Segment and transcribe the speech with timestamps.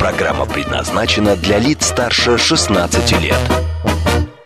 [0.00, 3.36] Программа предназначена для лиц старше 16 лет.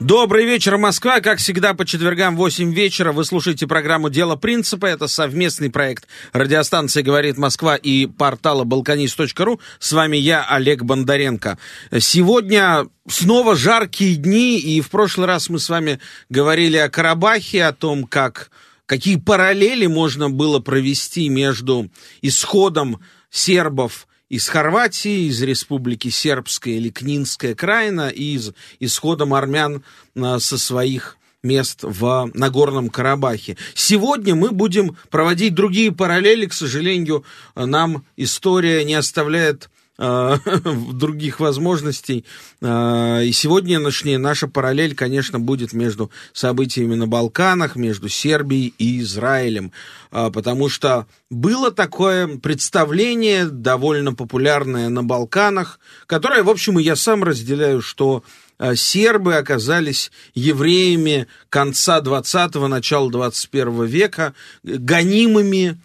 [0.01, 1.21] Добрый вечер, Москва.
[1.21, 4.87] Как всегда, по четвергам в 8 вечера вы слушаете программу «Дело принципа».
[4.87, 9.61] Это совместный проект радиостанции «Говорит Москва» и портала «Балканист.ру».
[9.79, 11.57] С вами я, Олег Бондаренко.
[12.01, 17.73] Сегодня снова жаркие дни, и в прошлый раз мы с вами говорили о Карабахе, о
[17.73, 18.51] том, как,
[18.87, 27.55] какие параллели можно было провести между исходом сербов из Хорватии, из Республики Сербская или Книнская
[27.55, 29.85] Краина и из исходом армян
[30.17, 33.57] а, со своих мест в Нагорном Карабахе.
[33.75, 36.47] Сегодня мы будем проводить другие параллели.
[36.47, 39.69] К сожалению, нам история не оставляет
[40.93, 42.25] других возможностей.
[42.61, 49.01] Э, и сегодня точнее, наша параллель, конечно, будет между событиями на Балканах, между Сербией и
[49.01, 49.71] Израилем.
[50.11, 56.97] Э, потому что было такое представление, довольно популярное на Балканах, которое, в общем, и я
[56.97, 58.25] сам разделяю, что
[58.77, 65.81] сербы оказались евреями конца 20-го, начала 21 века, гонимыми,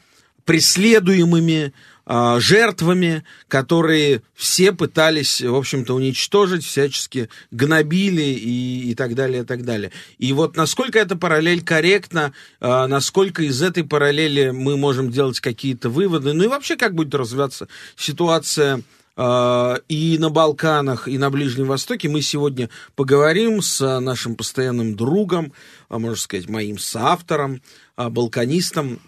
[0.45, 1.73] преследуемыми,
[2.09, 9.63] жертвами, которые все пытались, в общем-то, уничтожить, всячески гнобили и, и так далее, и так
[9.63, 9.91] далее.
[10.17, 15.89] И вот насколько эта параллель корректна, а, насколько из этой параллели мы можем делать какие-то
[15.89, 18.81] выводы, ну и вообще как будет развиваться ситуация
[19.15, 22.09] а, и на Балканах, и на Ближнем Востоке.
[22.09, 25.53] Мы сегодня поговорим с нашим постоянным другом,
[25.89, 27.61] можно сказать, моим соавтором,
[27.95, 28.99] балканистом,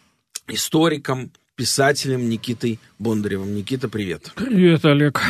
[0.47, 3.53] историком, писателем Никитой Бондаревым.
[3.53, 4.31] Никита, привет.
[4.33, 5.21] Привет, Олег.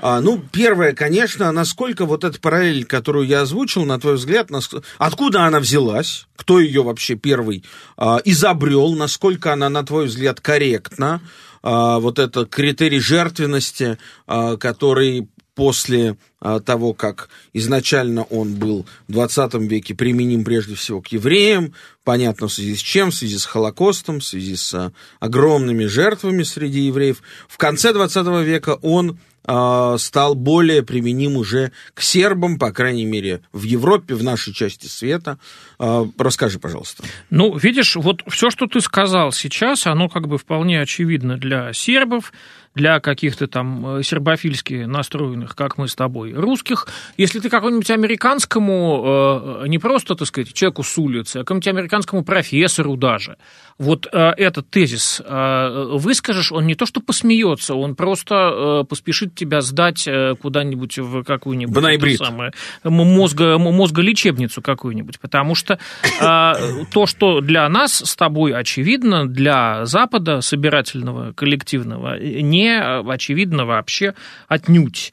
[0.00, 4.70] А, ну, первое, конечно, насколько вот эта параллель, которую я озвучил, на твой взгляд, нас...
[4.96, 7.62] откуда она взялась, кто ее вообще первый
[7.98, 11.20] а, изобрел, насколько она, на твой взгляд, корректна,
[11.62, 19.12] а, вот это критерий жертвенности, а, который после а, того, как изначально он был в
[19.12, 21.72] 20 веке применим прежде всего к евреям,
[22.04, 26.42] понятно в связи с чем, в связи с Холокостом, в связи с а, огромными жертвами
[26.44, 27.22] среди евреев.
[27.48, 33.40] В конце 20 века он а, стал более применим уже к сербам, по крайней мере,
[33.52, 35.38] в Европе, в нашей части света.
[35.78, 37.02] Расскажи, пожалуйста.
[37.30, 42.32] Ну, видишь, вот все, что ты сказал сейчас, оно как бы вполне очевидно для сербов,
[42.76, 46.86] для каких-то там э, сербофильски настроенных, как мы с тобой, русских.
[47.16, 52.22] Если ты какому-нибудь американскому, э, не просто, так сказать, человеку с улицы, а какому-нибудь американскому
[52.22, 53.38] профессору даже,
[53.78, 60.08] вот э, этот тезис выскажешь, он не то что посмеется, он просто поспешит тебя сдать
[60.40, 62.52] куда-нибудь в какую-нибудь самое,
[62.84, 65.78] мозго, мозголечебницу какую-нибудь, потому что
[66.18, 74.14] то, что для нас с тобой очевидно, для Запада, собирательного, коллективного, не очевидно вообще
[74.48, 75.12] отнюдь.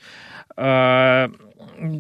[0.55, 1.29] А,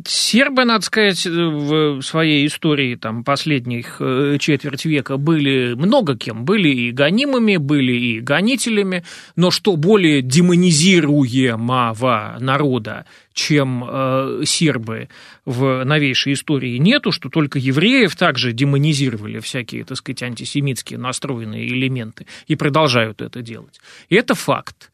[0.05, 6.45] сербы, надо сказать, в своей истории там, последних э, четверть века были много кем.
[6.45, 9.03] Были и гонимыми, были и гонителями,
[9.35, 15.09] но что более демонизируемого народа, чем э, сербы
[15.45, 22.25] в новейшей истории нету, что только евреев также демонизировали всякие, так сказать, антисемитские настроенные элементы
[22.47, 23.79] и продолжают это делать.
[24.09, 24.91] И это факт.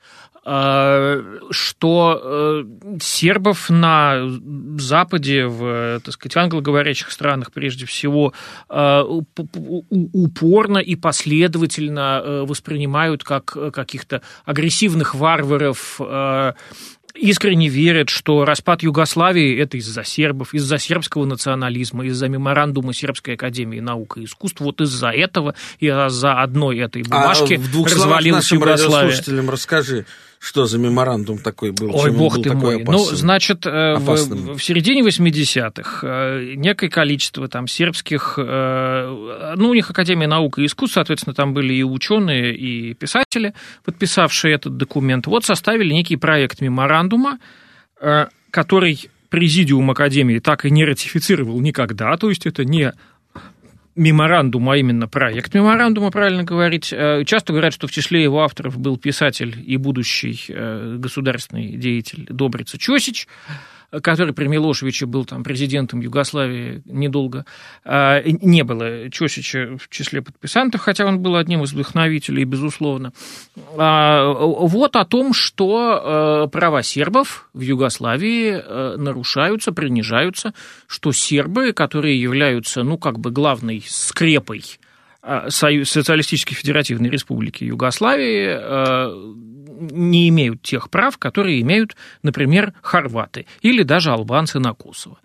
[0.51, 1.21] А,
[1.51, 2.63] что э,
[2.99, 4.23] сербов на
[4.79, 8.33] Западе, в, так сказать, англоговорящих странах прежде всего,
[8.67, 16.55] а, упорно и последовательно э, воспринимают как каких-то агрессивных варваров, а,
[17.13, 23.81] искренне верят, что распад Югославии– это из-за сербов, из-за сербского национализма, из-за меморандума Сербской академии
[23.81, 24.61] наук и искусств.
[24.61, 29.11] Вот из-за этого и из-за одной этой бумажки а в двух развалилась Югославия.
[29.11, 30.07] слушателям расскажи,
[30.39, 31.93] что за меморандум такой был?
[31.93, 32.81] Ой, бог был ты мой.
[32.83, 39.73] Ну, значит, э, в, в середине 80-х э, некое количество там сербских, э, ну, у
[39.73, 43.53] них Академия наук и искусств, соответственно, там были и ученые, и писатели,
[43.83, 45.27] подписавшие этот документ.
[45.27, 47.39] Вот составили некий проект меморандума,
[48.49, 52.93] который Президиум Академии так и не ратифицировал никогда, то есть это не
[53.99, 56.93] меморандум, а именно проект меморандума, правильно говорить.
[56.93, 62.25] Э, часто говорят, что в числе его авторов был писатель и будущий э, государственный деятель
[62.29, 63.27] Добрица Чосич
[64.01, 67.45] который при Милошевиче был там президентом Югославии недолго,
[67.83, 73.13] а, не было Чосича в числе подписантов, хотя он был одним из вдохновителей, безусловно.
[73.77, 80.53] А, вот о том, что э, права сербов в Югославии э, нарушаются, принижаются,
[80.87, 84.63] что сербы, которые являются, ну, как бы главной скрепой
[85.49, 89.35] Союз, Социалистической Федеративной Республики Югославии э,
[89.91, 95.19] не имеют тех прав, которые имеют, например, хорваты или даже албанцы на Косово.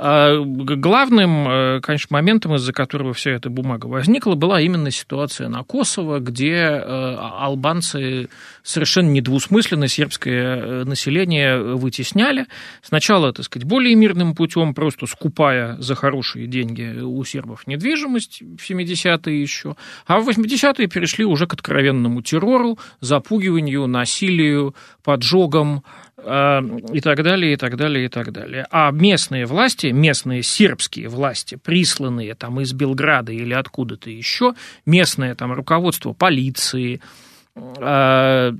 [0.00, 5.64] А главным, э, конечно, моментом, из-за которого вся эта бумага возникла, была именно ситуация на
[5.64, 8.28] Косово, где э, албанцы
[8.62, 12.46] совершенно недвусмысленно сербское э, население вытесняли.
[12.80, 18.70] Сначала, так сказать, более мирным путем, просто скупая за хорошие деньги у сербов недвижимость в
[18.70, 19.74] 70-е еще,
[20.06, 27.52] а в 80-е перешли уже к откровенному террору, запугиванию, насилию, поджогам, а, и так далее,
[27.52, 28.66] и так далее, и так далее.
[28.70, 34.54] А местные власти, местные сербские власти, присланные там из Белграда или откуда-то еще,
[34.84, 37.00] местное там руководство полиции,
[37.80, 38.52] а,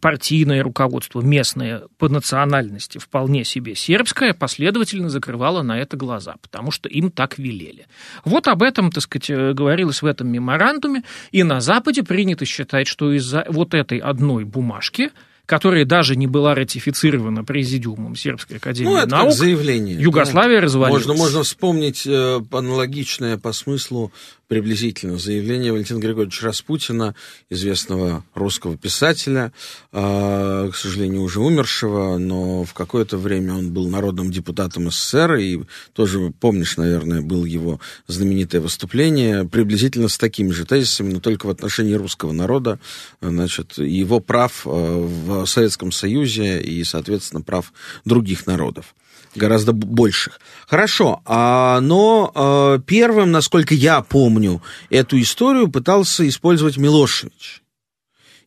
[0.00, 6.88] партийное руководство местное по национальности вполне себе сербское последовательно закрывало на это глаза, потому что
[6.88, 7.86] им так велели.
[8.24, 12.88] Вот об этом, так сказать, э, говорилось в этом меморандуме, и на Западе принято считать,
[12.88, 15.10] что из-за вот этой одной бумажки–
[15.46, 19.96] которая даже не была ратифицирована президиумом Сербской академии ну, это наук, как заявление.
[19.98, 20.64] Югославия да.
[20.64, 21.06] развалилась.
[21.06, 24.12] Можно, можно вспомнить э, аналогичное по смыслу
[24.48, 27.14] приблизительно заявление Валентина Григорьевича Распутина,
[27.50, 29.52] известного русского писателя,
[29.92, 35.60] э, к сожалению, уже умершего, но в какое-то время он был народным депутатом СССР, и
[35.92, 41.50] тоже, помнишь, наверное, был его знаменитое выступление, приблизительно с такими же тезисами, но только в
[41.50, 42.78] отношении русского народа,
[43.20, 47.72] значит, его прав э, в Советском Союзе и, соответственно, прав
[48.04, 48.94] других народов
[49.36, 50.40] гораздо больших.
[50.66, 57.62] Хорошо, а, но а, первым, насколько я помню, эту историю пытался использовать Милошевич.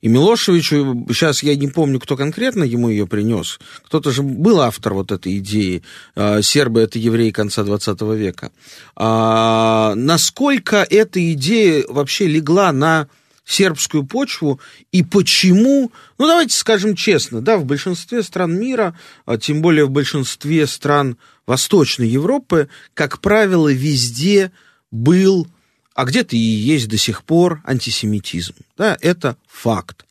[0.01, 4.93] И Милошевичу, сейчас я не помню, кто конкретно ему ее принес, кто-то же был автор
[4.93, 5.83] вот этой идеи,
[6.15, 8.51] а, сербы это евреи конца 20 века.
[8.95, 13.07] Насколько эта идея вообще легла на
[13.49, 14.59] сербскую почву
[14.91, 19.89] и почему, ну давайте скажем честно, да, в большинстве стран мира, а тем более в
[19.89, 21.17] большинстве стран
[21.47, 24.51] Восточной Европы, как правило, везде
[24.91, 25.47] был,
[25.95, 28.53] а где-то и есть до сих пор антисемитизм.
[28.77, 30.05] Да, это факт.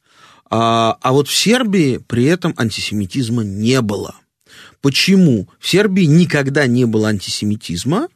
[0.50, 4.16] А, а вот в Сербии при этом антисемитизма не было.
[4.80, 5.48] Почему?
[5.60, 8.08] В Сербии никогда не было антисемитизма,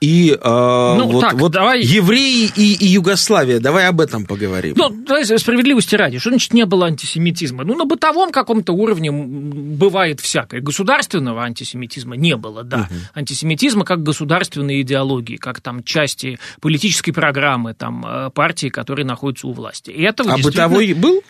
[0.00, 1.82] и а, ну, вот, так, вот давай...
[1.82, 4.74] евреи и, и Югославия, давай об этом поговорим.
[4.76, 7.64] Ну, давай справедливости ради, что значит не было антисемитизма?
[7.64, 10.60] Ну, на бытовом каком-то уровне бывает всякое.
[10.60, 12.88] Государственного антисемитизма не было, да.
[12.90, 12.94] Угу.
[13.14, 19.52] Антисемитизма как государственной идеологии, как там части политической программы там, э, партии, которые находятся у
[19.52, 19.90] власти.
[19.90, 21.22] И этого а бытовой был?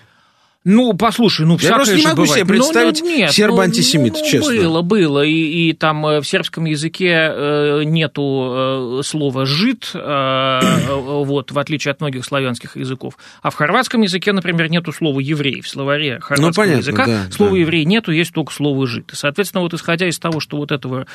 [0.68, 2.34] Ну, послушай, ну, Я просто не могу бывает.
[2.34, 4.52] себе представить ну, нет, серба-антисемита, ну, честно.
[4.52, 11.52] Было, было, и, и там э, в сербском языке э, нету э, слова «жид», вот,
[11.52, 13.16] в отличие от многих славянских языков.
[13.42, 15.60] А в хорватском языке, например, нету слова «еврей».
[15.60, 17.58] В словаре хорватского ну, понятно, языка да, слова да.
[17.58, 19.12] «еврей» нету, есть только слово «жид».
[19.12, 21.06] И, соответственно, вот исходя из того, что вот этого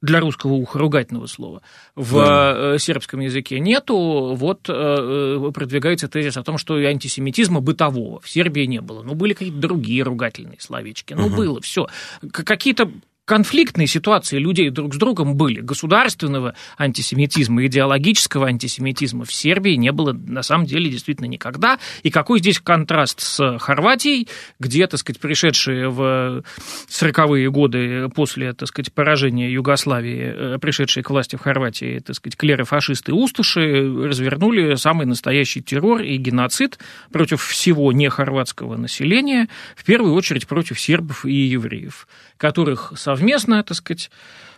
[0.00, 1.62] для русского уха ругательного слова
[1.94, 2.74] в да.
[2.74, 8.20] Э, сербском языке нету, вот э, э, продвигается тезис о том, что и антисемитизма бытового
[8.20, 9.02] в Сербии не было.
[9.02, 11.14] Ну, были какие-то другие ругательные словечки.
[11.14, 11.36] Ну, угу.
[11.36, 11.88] было все.
[12.30, 12.90] Какие-то
[13.28, 15.60] конфликтные ситуации людей друг с другом были.
[15.60, 21.78] Государственного антисемитизма, идеологического антисемитизма в Сербии не было на самом деле действительно никогда.
[22.02, 26.42] И какой здесь контраст с Хорватией, где, так сказать, пришедшие в
[26.88, 32.34] 40-е годы после, так сказать, поражения Югославии, э, пришедшие к власти в Хорватии, так сказать,
[32.38, 36.78] клеры-фашисты Усташи развернули самый настоящий террор и геноцид
[37.12, 42.08] против всего нехорватского населения, в первую очередь против сербов и евреев,
[42.38, 44.10] которых со совместно, так сказать,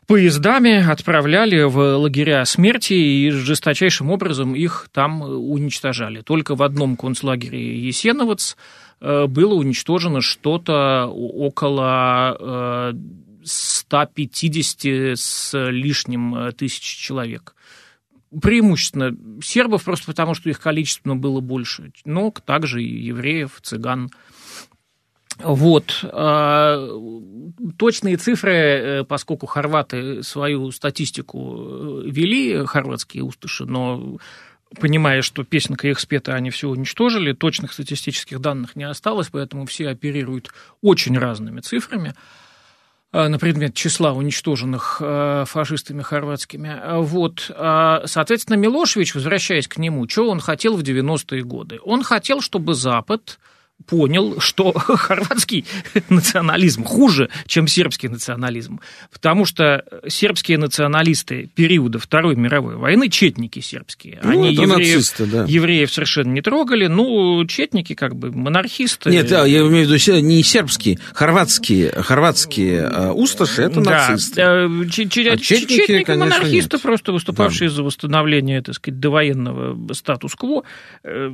[0.07, 6.21] поездами отправляли в лагеря смерти и жесточайшим образом их там уничтожали.
[6.21, 8.57] Только в одном концлагере Есеновец
[9.01, 12.95] э, было уничтожено что-то около
[13.43, 17.55] 150 э, с лишним э, тысяч человек.
[18.43, 24.11] Преимущественно сербов, просто потому что их количественно было больше, но также и евреев, цыган–
[25.43, 26.05] вот.
[26.05, 26.89] А,
[27.79, 34.19] точные цифры, поскольку хорваты свою статистику вели, хорватские устыши, но
[34.81, 39.89] понимая, что песенка их спета, они все уничтожили, точных статистических данных не осталось, поэтому все
[39.89, 42.15] оперируют очень разными цифрами
[43.13, 45.03] на предмет числа уничтоженных
[45.49, 47.01] фашистами хорватскими.
[47.01, 47.51] Вот.
[47.51, 51.81] Соответственно, Милошевич, возвращаясь к нему, что он хотел в 90-е годы?
[51.83, 53.41] Он хотел, чтобы Запад
[53.87, 55.65] понял, что хорватский
[56.09, 58.81] национализм хуже, чем сербский национализм.
[59.13, 65.45] Потому что сербские националисты периода Второй мировой войны, четники сербские, ну, они евреев, нацисты, да.
[65.47, 69.11] евреев совершенно не трогали, ну, четники как бы монархисты.
[69.11, 74.09] Нет, да, я имею в виду не сербские, хорватские, хорватские э, усташи, это да.
[74.09, 74.41] нацисты.
[74.43, 76.83] А четники, четники монархисты, нет.
[76.83, 77.77] просто выступавшие да.
[77.77, 80.65] за восстановление, так сказать, довоенного статус-кво,
[81.05, 81.31] э,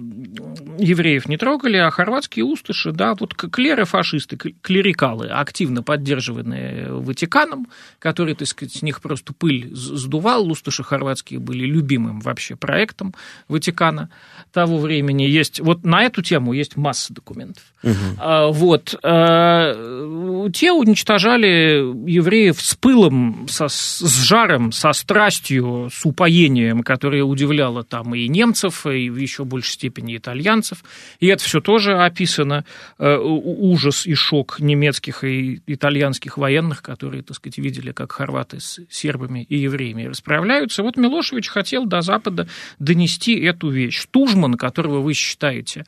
[0.79, 8.35] евреев не трогали, а хорватские русские устыши, да, вот клеры-фашисты, клерикалы, активно поддерживанные Ватиканом, который,
[8.35, 13.15] так сказать, с них просто пыль сдувал, устыши хорватские были любимым вообще проектом
[13.49, 14.11] Ватикана
[14.53, 15.25] того времени.
[15.25, 17.63] Есть, вот на эту тему есть масса документов.
[17.83, 17.95] Угу.
[18.19, 26.83] А, вот, а, те уничтожали евреев с пылом, со, с жаром, со страстью, с упоением,
[26.83, 30.83] которое удивляло там и немцев, и в еще большей степени итальянцев.
[31.21, 32.65] И это все тоже описано описано
[32.99, 38.81] э, ужас и шок немецких и итальянских военных, которые, так сказать, видели, как хорваты с
[38.91, 40.83] сербами и евреями расправляются.
[40.83, 44.07] Вот Милошевич хотел до Запада донести эту вещь.
[44.11, 45.85] Тужман, которого вы считаете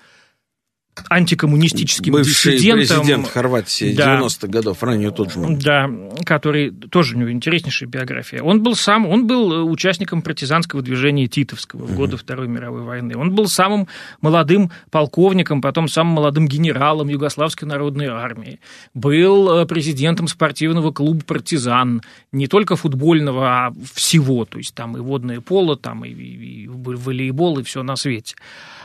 [1.08, 3.00] антикоммунистическим Бывший диссидентом.
[3.00, 5.40] президент Хорватии да, 90-х годов, ранее тот же.
[5.60, 5.90] Да,
[6.24, 8.42] который тоже у него интереснейшая биография.
[8.42, 13.16] Он был сам, он был участником партизанского движения Титовского в годы Второй мировой войны.
[13.16, 13.88] Он был самым
[14.20, 18.60] молодым полковником, потом самым молодым генералом Югославской народной армии.
[18.94, 22.02] Был э, президентом спортивного клуба «Партизан»,
[22.32, 26.68] не только футбольного, а всего, то есть там и водное поло, там и, и, и
[26.68, 28.36] волейбол, и все на свете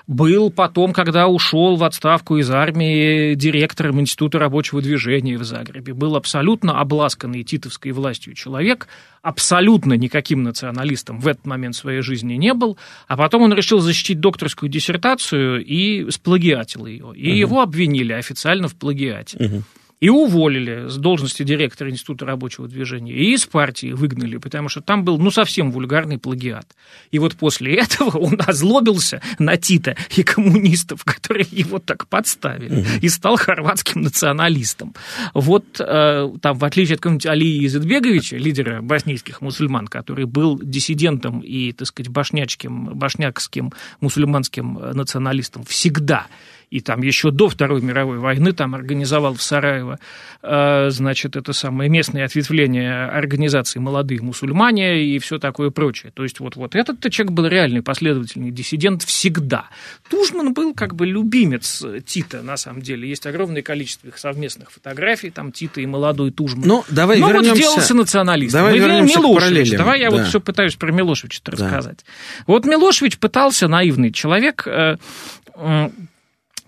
[0.07, 5.93] был потом, когда ушел в отставку из армии директором Института рабочего движения в Загребе.
[5.93, 8.87] Был абсолютно обласканный титовской властью человек,
[9.21, 14.19] абсолютно никаким националистом в этот момент своей жизни не был, а потом он решил защитить
[14.19, 17.13] докторскую диссертацию и сплагиатил ее.
[17.15, 17.37] И угу.
[17.37, 19.37] его обвинили официально в плагиате.
[19.39, 19.63] Угу
[20.03, 25.05] и уволили с должности директора Института рабочего движения, и из партии выгнали, потому что там
[25.05, 26.67] был, ну, совсем вульгарный плагиат.
[27.11, 32.87] И вот после этого он озлобился на Тита и коммунистов, которые его так подставили, угу.
[33.01, 34.93] и стал хорватским националистом.
[35.33, 41.39] Вот э, там, в отличие от какого-нибудь Алии Изетбеговича, лидера боснийских мусульман, который был диссидентом
[41.39, 46.27] и, так сказать, башнячским, башнякским мусульманским националистом всегда,
[46.73, 49.99] и там еще до Второй мировой войны там организовал в Сараево,
[50.41, 56.11] э, значит, это самое местное ответвление организации «Молодые мусульмане» и все такое прочее.
[56.15, 59.67] То есть вот, вот этот человек был реальный последовательный диссидент всегда.
[60.09, 63.07] Тужман был как бы любимец Тита, на самом деле.
[63.07, 66.67] Есть огромное количество их совместных фотографий, там Тита и молодой Тужман.
[66.67, 67.49] Ну, давай Но вернемся...
[67.49, 68.61] вот сделался националистом.
[68.61, 69.71] Давай Мы вернемся Милошевич.
[69.73, 70.17] Давай я да.
[70.17, 71.99] вот все пытаюсь про Милошевича рассказать.
[71.99, 72.43] Да.
[72.47, 74.97] Вот Милошевич пытался, наивный человек, э,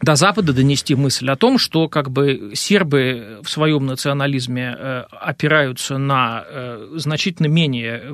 [0.02, 5.98] до Запада донести мысль о том, что как бы сербы в своем национализме э, опираются
[5.98, 8.14] на э, значительно менее э,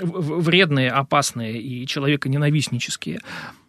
[0.00, 3.20] вредные, опасные и человеконенавистнические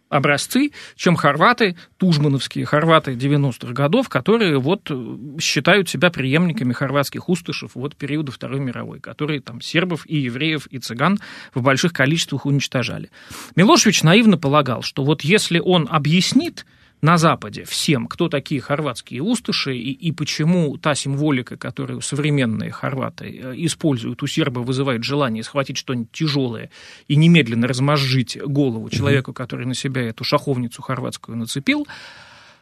[0.08, 7.72] образцы, чем хорваты, тужмановские хорваты 90-х годов, которые вот э, считают себя преемниками хорватских устышев
[7.74, 11.18] вот периода Второй мировой, которые там сербов и евреев и цыган
[11.54, 13.10] в больших количествах уничтожали.
[13.56, 16.64] Милошевич наивно полагал, что вот если он объяснит
[17.00, 23.26] на Западе всем, кто такие хорватские устыши и, и почему та символика, которую современные хорваты
[23.26, 26.70] э, используют у серба, вызывает желание схватить что-нибудь тяжелое
[27.06, 31.86] и немедленно размозжить голову человеку, который на себя эту шаховницу хорватскую нацепил,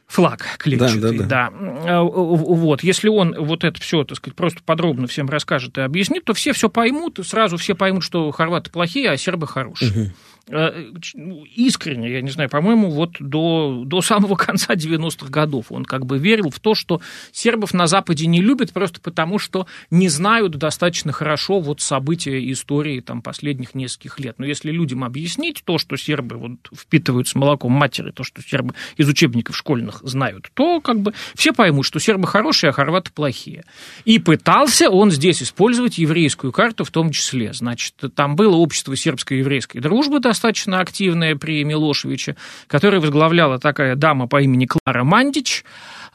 [0.06, 1.50] флаг клетчатый, да, да, да.
[1.50, 1.98] да.
[1.98, 6.24] Э, вот, если он вот это все, так сказать, просто подробно всем расскажет и объяснит,
[6.24, 9.90] то все все поймут, сразу все поймут, что хорваты плохие, а сербы хорошие.
[9.90, 10.10] Угу.
[10.48, 15.84] Э, ну, искренне, я не знаю, по-моему, вот до, до самого конца 90-х годов он
[15.84, 17.00] как бы верил в то, что
[17.32, 23.00] сербов на Западе не любят просто потому, что не знают достаточно хорошо вот события истории
[23.00, 24.36] там, последних нескольких лет.
[24.38, 28.74] Но если людям объяснить то, что сербы вот впитывают с молоком матери, то, что сербы
[28.96, 33.64] из учебников школьных знают, то как бы все поймут, что сербы хорошие, а хорваты плохие.
[34.04, 37.52] И пытался он здесь использовать еврейскую карту в том числе.
[37.52, 44.42] Значит, там было общество сербско-еврейской дружбы, достаточно активная при Милошевиче, которую возглавляла такая дама по
[44.42, 45.64] имени Клара Мандич,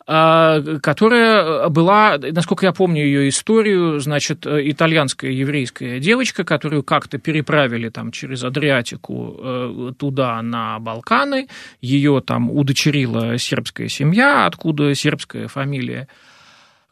[0.05, 7.89] а, которая была, насколько я помню ее историю, значит, итальянская еврейская девочка, которую как-то переправили
[7.89, 11.47] там через Адриатику э, туда, на Балканы,
[11.81, 16.07] ее там удочерила сербская семья, откуда сербская фамилия.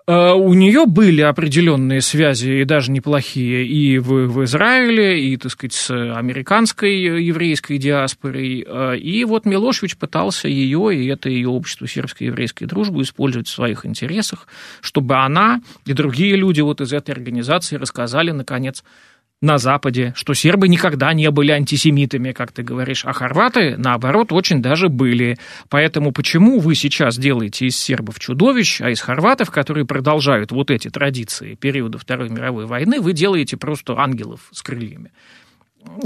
[0.09, 5.51] Э, у нее были определенные связи, и даже неплохие, и в, в Израиле, и, так
[5.51, 8.65] сказать, с американской еврейской диаспорой.
[8.67, 13.51] Э, и вот Милошевич пытался ее и это ее общество сербской еврейской дружбы использовать в
[13.51, 14.47] своих интересах,
[14.81, 18.83] чтобы она и другие люди вот из этой организации рассказали, наконец,
[19.41, 24.61] на Западе, что сербы никогда не были антисемитами, как ты говоришь, а хорваты, наоборот, очень
[24.61, 25.37] даже были.
[25.69, 30.89] Поэтому почему вы сейчас делаете из сербов чудовищ, а из хорватов, которые продолжают вот эти
[30.89, 35.11] традиции периода Второй мировой войны, вы делаете просто ангелов с крыльями?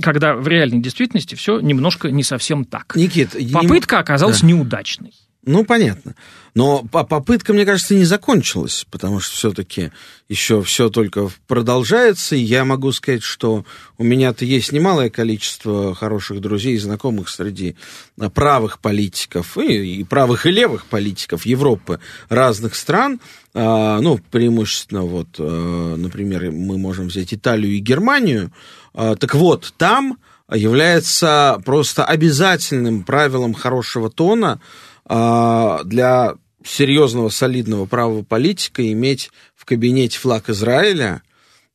[0.04, 2.96] Когда в реальной действительности все немножко не совсем так.
[2.96, 4.48] Никит, Попытка оказалась да.
[4.48, 5.14] неудачной.
[5.46, 6.16] Ну, понятно.
[6.56, 9.92] Но попытка, мне кажется, не закончилась, потому что все-таки
[10.30, 12.38] еще все только продолжается.
[12.38, 13.66] И я могу сказать, что
[13.98, 17.76] у меня-то есть немалое количество хороших друзей и знакомых среди
[18.18, 23.20] а, правых политиков, и, и правых и левых политиков Европы разных стран.
[23.54, 28.54] А, ну, преимущественно, вот, а, например, мы можем взять Италию и Германию.
[28.94, 30.20] Так вот, там
[30.50, 40.18] является просто обязательным правилом хорошего тона– а, для серьезного, солидного правого политика иметь в кабинете
[40.18, 41.22] флаг Израиля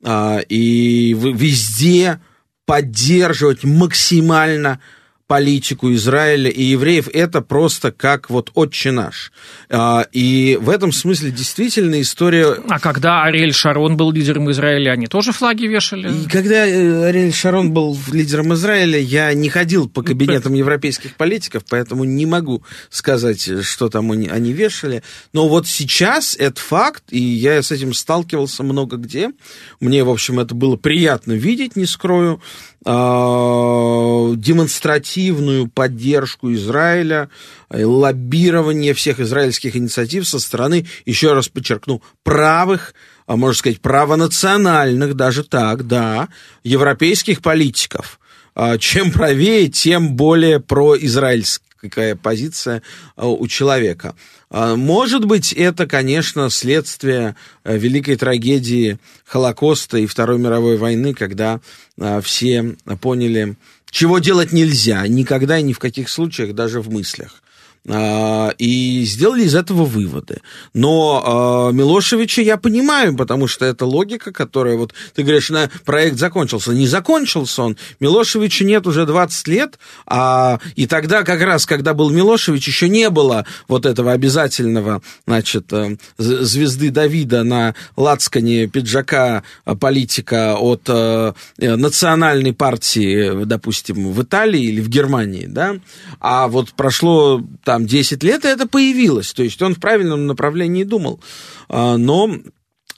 [0.03, 2.21] а, и везде
[2.65, 4.81] поддерживать максимально
[5.29, 9.31] политику Израиля и евреев, это просто как вот отче наш.
[9.69, 12.57] А, и в этом смысле действительно история...
[12.69, 16.11] А когда Ариэль Шарон был лидером Израиля, они тоже флаги вешали?
[16.11, 21.63] И когда э, Ариэль Шарон был лидером Израиля, я не ходил по кабинетам европейских политиков,
[21.69, 25.03] поэтому не могу сказать, что там они, они вешали.
[25.35, 29.33] Но вот сейчас это факт, и я с этим сталкивался много где.
[29.79, 32.41] Мне, в общем, это было приятно видеть, не скрою.
[32.85, 37.29] А, демонстративную поддержку Израиля,
[37.71, 42.95] э, лоббирование всех израильских инициатив со стороны, еще раз подчеркну, правых,
[43.27, 46.29] а можно сказать, правонациональных, даже так, да,
[46.63, 48.21] европейских политиков.
[48.55, 52.83] А, чем правее, тем более произраильских какая позиция
[53.17, 54.15] а, у человека.
[54.51, 61.61] А, может быть, это, конечно, следствие э, великой трагедии Холокоста и Второй мировой войны, когда
[62.01, 63.57] а, все поняли,
[63.91, 67.43] чего делать нельзя, никогда и ни в каких случаях, даже в мыслях.
[67.87, 70.41] А, и сделали из этого выводы.
[70.75, 76.73] Но Милошевича я понимаю, потому что это логика, которая, вот ты говоришь, на проект закончился.
[76.73, 77.77] Не закончился он.
[78.01, 83.11] Милошевича нет уже 20 лет, а, и тогда как раз, когда был Милошевич, еще не
[83.11, 89.43] было вот этого обязательного, значит, э, звезды Давида на лацкане пиджака
[89.81, 95.77] политика от э, национальной партии, допустим, в Италии или в Германии, да,
[96.21, 99.35] а вот прошло там 10 лет, и это появилось.
[99.35, 101.21] То есть он в правильном направлении думал.
[101.69, 102.35] А, но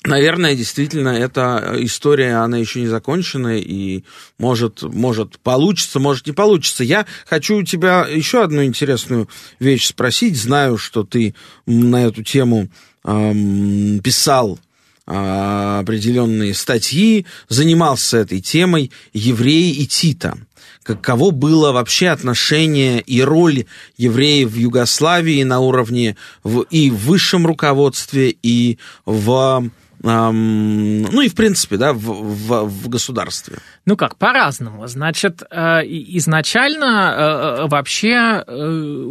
[0.05, 4.03] Наверное, действительно, эта история, она еще не закончена, и
[4.39, 6.85] может, может получится, может не получится.
[6.85, 9.29] Я хочу у тебя еще одну интересную
[9.59, 10.41] вещь спросить.
[10.41, 11.35] Знаю, что ты
[11.67, 12.71] на эту тему
[13.05, 14.59] эм, писал
[15.07, 20.39] а, определенные статьи, занимался этой темой «Евреи и Тита»
[20.83, 23.65] каково было вообще отношение и роль
[23.97, 29.71] евреев в Югославии на уровне в, и в высшем руководстве, и в
[30.03, 33.59] ну и в принципе, да, в, в, в государстве.
[33.85, 34.87] Ну как, по-разному.
[34.87, 39.05] Значит, э, изначально э, вообще э,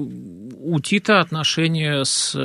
[0.61, 2.35] у Тита отношения с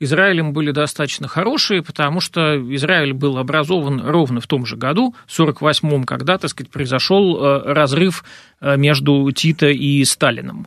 [0.00, 5.40] Израилем были достаточно хорошие, потому что Израиль был образован ровно в том же году, в
[5.40, 8.24] 1948-м, когда, так сказать, произошел разрыв
[8.60, 10.66] между Тита и Сталином.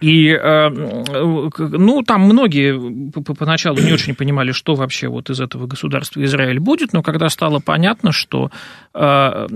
[0.00, 6.22] И, э, ну, там многие поначалу не очень понимали, что вообще вот из этого государства
[6.24, 8.50] Израиль будет, но когда стало понятно, что
[8.92, 9.46] э,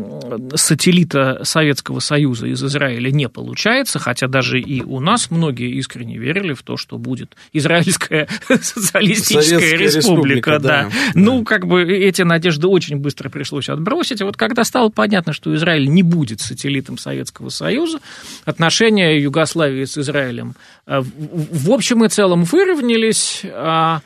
[0.55, 6.55] сателлита Советского Союза из Израиля не получается, хотя даже и у нас многие искренне верили
[6.55, 10.53] в то, что будет Израильская социалистическая Советская республика.
[10.53, 10.85] республика да.
[10.85, 10.91] да.
[11.15, 14.21] Ну, как бы эти надежды очень быстро пришлось отбросить.
[14.21, 17.99] И вот когда стало понятно, что Израиль не будет сателлитом Советского Союза,
[18.45, 20.55] отношения Югославии с Израилем Израилем,
[20.87, 23.43] э, в общем и целом выровнялись.
[23.45, 24.01] А,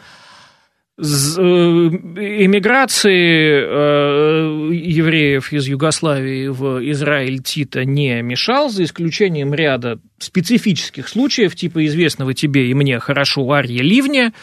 [2.45, 11.57] эмиграции э, евреев из Югославии в Израиль Тита не мешал, за исключением ряда специфических случаев,
[11.57, 14.35] типа известного тебе и мне хорошо Арья Ливня,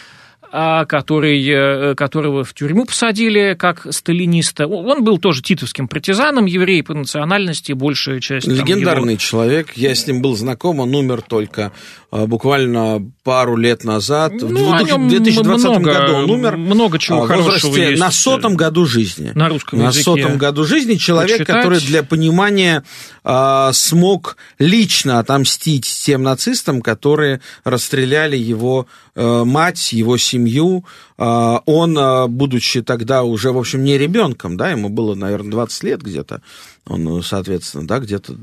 [0.52, 4.68] который, э, которого в тюрьму посадили как сталиниста.
[4.68, 8.48] Он был тоже титовским партизаном, еврей по национальности, большая часть...
[8.48, 9.20] Легендарный его...
[9.20, 11.72] человек, я с ним был знаком, он умер только
[12.12, 16.58] а, буквально пару лет назад, ну, в 2020 много, году он умер.
[16.58, 18.02] Много чего а, хорошего есть.
[18.02, 19.34] На сотом году жизни.
[19.36, 20.10] На русском на языке.
[20.10, 21.58] На сотом году жизни человек, почитать.
[21.58, 22.84] который для понимания
[23.24, 30.86] э, смог лично отомстить тем нацистам, которые расстреляли его э, мать, его семью.
[31.20, 31.98] Э, он,
[32.32, 36.42] будучи тогда уже, в общем, не ребенком, да, ему было, наверное, 20 лет где-то,
[36.88, 38.36] он, соответственно, да, где-то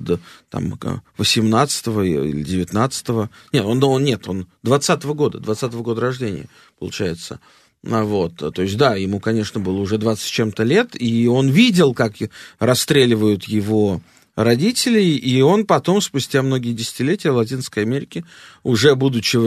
[0.51, 0.79] там
[1.17, 3.07] 18 или 19
[3.53, 6.47] нет, он, он нет, он 20 -го года, 20 -го года рождения,
[6.79, 7.41] получается.
[7.89, 11.49] А вот, то есть, да, ему, конечно, было уже 20 с чем-то лет, и он
[11.49, 12.15] видел, как
[12.59, 14.01] расстреливают его
[14.37, 18.25] родителей, и он потом, спустя многие десятилетия в Латинской Америке,
[18.63, 19.39] уже будучи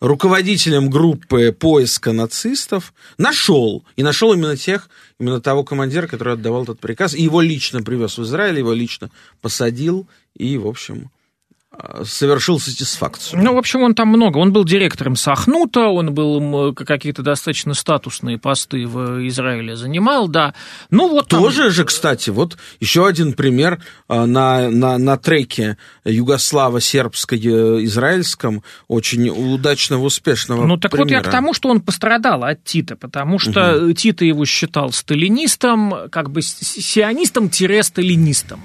[0.00, 6.80] руководителем группы поиска нацистов, нашел, и нашел именно тех, именно того командира, который отдавал этот
[6.80, 11.10] приказ, и его лично привез в Израиль, его лично посадил, и, в общем,
[12.04, 13.42] совершил сатисфакцию.
[13.42, 14.38] Ну, в общем, он там много.
[14.38, 20.54] Он был директором Сахнута, он был какие-то достаточно статусные посты в Израиле занимал, да.
[20.90, 21.70] Ну, вот Тоже там...
[21.70, 30.66] же, кстати, вот еще один пример а, на, на, на треке югославо-сербско-израильском очень удачного, успешного
[30.66, 31.06] Ну, так примера.
[31.06, 33.94] вот я к тому, что он пострадал от Тита, потому что угу.
[33.94, 38.60] Тита его считал сталинистом, как бы сионистом-сталинистом.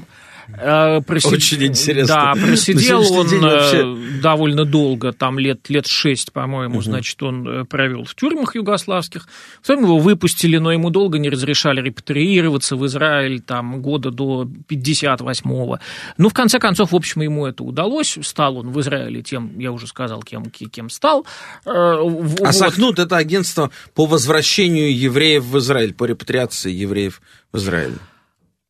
[0.56, 1.34] Э, просид...
[1.34, 2.16] Очень интересно.
[2.16, 4.22] Да, просидел он э, вообще...
[4.22, 6.84] довольно долго, там лет, лет шесть, по-моему, угу.
[6.84, 9.28] значит, он э, провел в тюрьмах югославских.
[9.62, 15.80] Потом его выпустили, но ему долго не разрешали репатриироваться в Израиль, там, года до 58-го.
[16.18, 18.18] Ну, в конце концов, в общем, ему это удалось.
[18.22, 21.26] Стал он в Израиле тем, я уже сказал, кем, кем стал.
[21.66, 22.54] А вот.
[22.54, 27.98] Сахнут– это агентство по возвращению евреев в Израиль, по репатриации евреев в Израиль.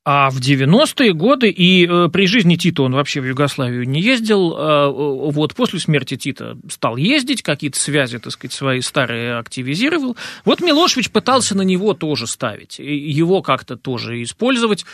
[0.09, 4.55] А в 90-е годы, и э, при жизни Тита он вообще в Югославию не ездил,
[4.57, 10.15] э, вот после смерти Тита стал ездить, какие-то связи, так сказать, свои старые активизировал.
[10.45, 14.85] Вот Милошевич пытался на него тоже ставить, его как-то тоже использовать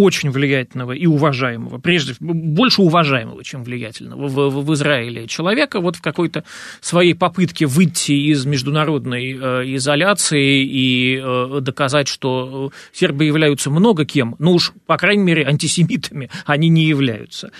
[0.00, 5.96] очень влиятельного и уважаемого, прежде больше уважаемого, чем влиятельного в, в, в Израиле человека, вот
[5.96, 6.44] в какой-то
[6.80, 14.36] своей попытке выйти из международной э, изоляции и э, доказать, что сербы являются много кем,
[14.38, 17.50] ну уж, по крайней мере, антисемитами они не являются.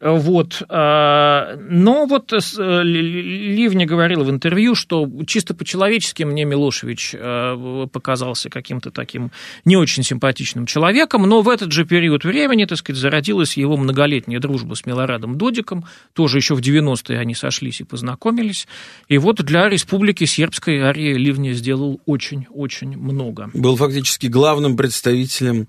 [0.00, 0.62] Вот.
[0.68, 8.50] А, но вот э, Ливни говорил в интервью, что чисто по-человечески мне Милошевич э, показался
[8.50, 9.30] каким-то таким
[9.64, 14.40] не очень симпатичным человеком, но в этот же период времени, так сказать, зародилась его многолетняя
[14.40, 18.66] дружба с Милорадом Додиком, тоже еще в 90-е они сошлись и познакомились,
[19.08, 23.50] и вот для Республики Сербской Ария Ливни сделал очень-очень много.
[23.54, 25.66] Был фактически главным представителем Э,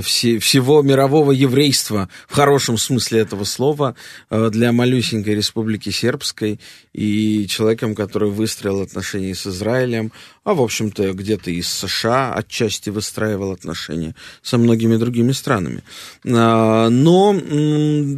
[0.00, 3.94] все, всего мирового еврейства, в хорошем смысле этого слова,
[4.30, 6.58] э, для малюсенькой республики сербской
[6.94, 10.10] и человеком, который выстроил отношения с Израилем,
[10.42, 15.82] а, в общем-то, где-то из США отчасти выстраивал отношения со многими другими странами.
[16.24, 17.34] Э, но,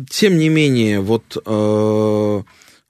[0.09, 1.37] тем не менее, вот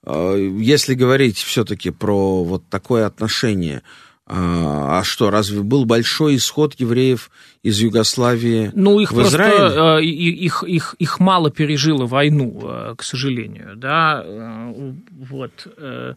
[0.09, 3.83] если говорить все-таки про вот такое отношение–
[4.29, 7.31] а, а что, разве был большой исход евреев
[7.63, 9.59] из Югославии ну, их в Израиле?
[9.59, 13.77] Просто, их, их, их мало пережило войну, э, к сожалению.
[13.77, 14.23] Да?
[14.25, 15.69] Э, вот.
[15.77, 16.15] Э,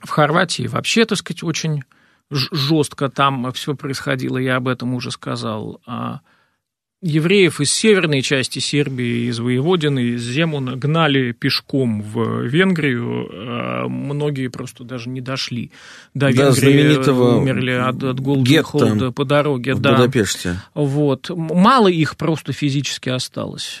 [0.00, 1.82] в Хорватии вообще, так сказать, очень
[2.30, 5.80] жестко там все происходило, я об этом уже сказал.
[5.86, 6.20] А
[7.06, 13.28] евреев из северной части Сербии, из Воеводины, из Земуна гнали пешком в Венгрию.
[13.32, 15.70] А многие просто даже не дошли
[16.14, 16.44] до Венгрии.
[16.44, 19.74] Да, знаменитого умерли от, от голода и холода по дороге.
[19.74, 19.92] В да.
[19.92, 20.60] Будапеште.
[20.74, 21.30] Вот.
[21.30, 23.80] Мало их просто физически осталось.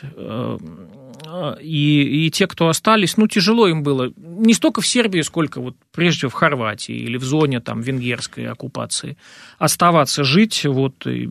[1.60, 4.12] И, и те, кто остались, ну, тяжело им было.
[4.16, 9.16] Не столько в Сербии, сколько вот прежде в Хорватии или в зоне там венгерской оккупации.
[9.58, 11.28] Оставаться жить, вот, и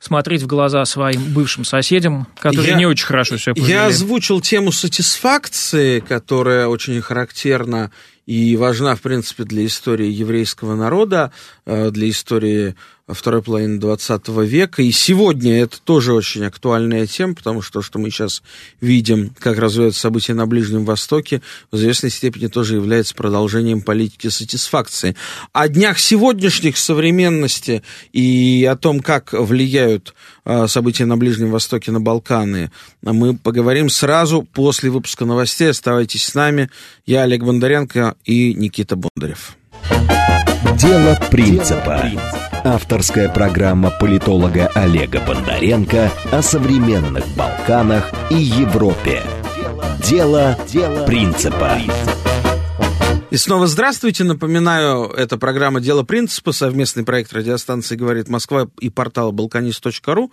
[0.00, 3.70] смотреть в глаза своим бывшим соседям, которые я, не очень хорошо себя повели.
[3.70, 7.90] Я озвучил тему сатисфакции, которая очень характерна
[8.26, 11.32] и важна, в принципе, для истории еврейского народа,
[11.64, 12.74] э, для истории
[13.08, 14.82] второй половины 20 века.
[14.82, 18.42] И сегодня это тоже очень актуальная тема, потому что то, что мы сейчас
[18.80, 25.16] видим, как развиваются события на Ближнем Востоке, в известной степени тоже является продолжением политики сатисфакции.
[25.52, 32.00] О днях сегодняшних современности и о том, как влияют э, события на Ближнем Востоке, на
[32.00, 32.70] Балканы,
[33.02, 35.70] мы поговорим сразу после выпуска новостей.
[35.70, 36.70] Оставайтесь с нами.
[37.06, 39.56] Я Олег Бондаренко и Никита Бондарев.
[40.76, 42.02] Дело принципа.
[42.64, 49.22] Авторская программа политолога Олега Бондаренко о современных Балканах и Европе.
[50.00, 50.56] Дело
[51.06, 51.72] принципа.
[53.30, 54.24] И снова здравствуйте.
[54.24, 60.32] Напоминаю, это программа «Дело принципа», совместный проект радиостанции «Говорит Москва» и портала «Балканист.ру».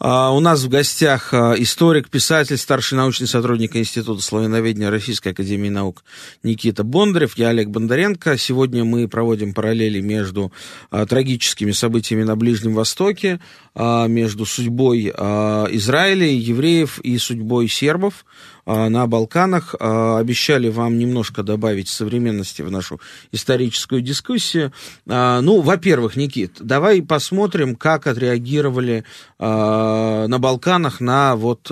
[0.00, 5.68] А, у нас в гостях а, историк, писатель, старший научный сотрудник Института славяноведения Российской Академии
[5.68, 6.02] Наук
[6.42, 7.38] Никита Бондарев.
[7.38, 8.36] Я Олег Бондаренко.
[8.36, 10.52] Сегодня мы проводим параллели между
[10.90, 13.38] а, трагическими событиями на Ближнем Востоке,
[13.74, 18.24] между судьбой Израиля, евреев и судьбой сербов.
[18.64, 19.74] А, на Балканах.
[19.78, 23.00] А, обещали вам немножко добавить современности в нашу
[23.32, 24.72] историческую дискуссию.
[25.08, 29.04] А, ну, во-первых, Никит, давай посмотрим, как отреагировали
[29.38, 31.70] на Балканах на вот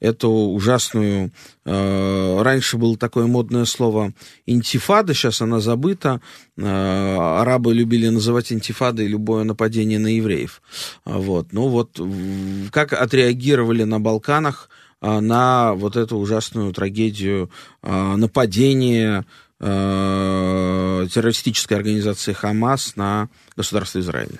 [0.00, 1.32] эту ужасную...
[1.64, 4.12] Раньше было такое модное слово
[4.44, 6.20] интифада, сейчас она забыта.
[6.58, 10.62] Э, арабы любили называть интифадой любое нападение на евреев.
[11.04, 11.52] Вот.
[11.52, 12.00] Ну вот,
[12.70, 14.70] как отреагировали на Балканах
[15.02, 17.50] а, на вот эту ужасную трагедию
[17.82, 19.26] нападения
[19.58, 24.38] террористической организации Хамас на государство Израиля.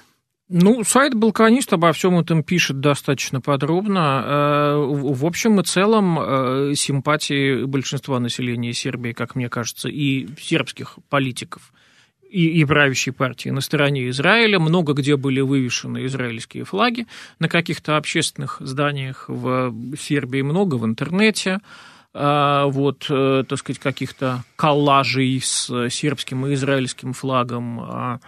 [0.49, 4.23] Ну, сайт «Балканист» обо всем этом пишет достаточно подробно.
[4.25, 10.99] Э, в общем и целом, э, симпатии большинства населения Сербии, как мне кажется, и сербских
[11.09, 11.73] политиков–
[12.31, 14.59] и, и правящей партии на стороне Израиля.
[14.59, 17.07] Много где были вывешены израильские флаги.
[17.39, 21.61] На каких-то общественных зданиях в Сербии, много в интернете.
[22.19, 28.21] А, вот, э, так сказать, каких-то коллажей с сербским и израильским флагом, а,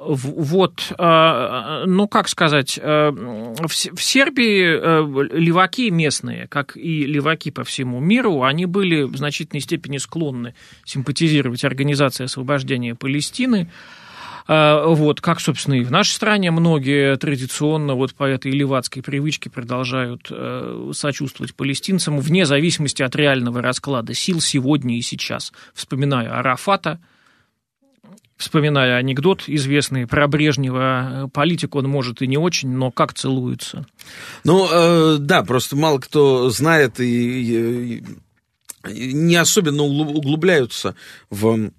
[0.00, 7.64] вот, а, ну, как сказать, э, в Сербии э, леваки местные, как и леваки по
[7.64, 13.70] всему миру, они были в значительной степени склонны симпатизировать Организации освобождения Палестины,
[14.50, 19.50] а, вот, как, собственно, и в нашей стране многие традиционно вот по этой левацкой привычке
[19.50, 25.52] продолжают э, сочувствовать палестинцам вне зависимости от реального расклада сил сегодня и сейчас.
[25.74, 26.98] Вспоминаю Арафата,
[28.38, 33.86] вспоминая анекдот известный про Брежнева, э, политик он может и не очень, но как целуется.
[34.44, 37.98] Ну, э, да, просто мало кто знает и,
[38.88, 40.94] и не особенно углубляются
[41.28, 41.70] в,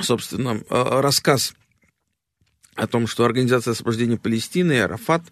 [0.00, 1.54] собственно, э, рассказ
[2.74, 5.22] о том, что Организация освобождения Палестины и Арафат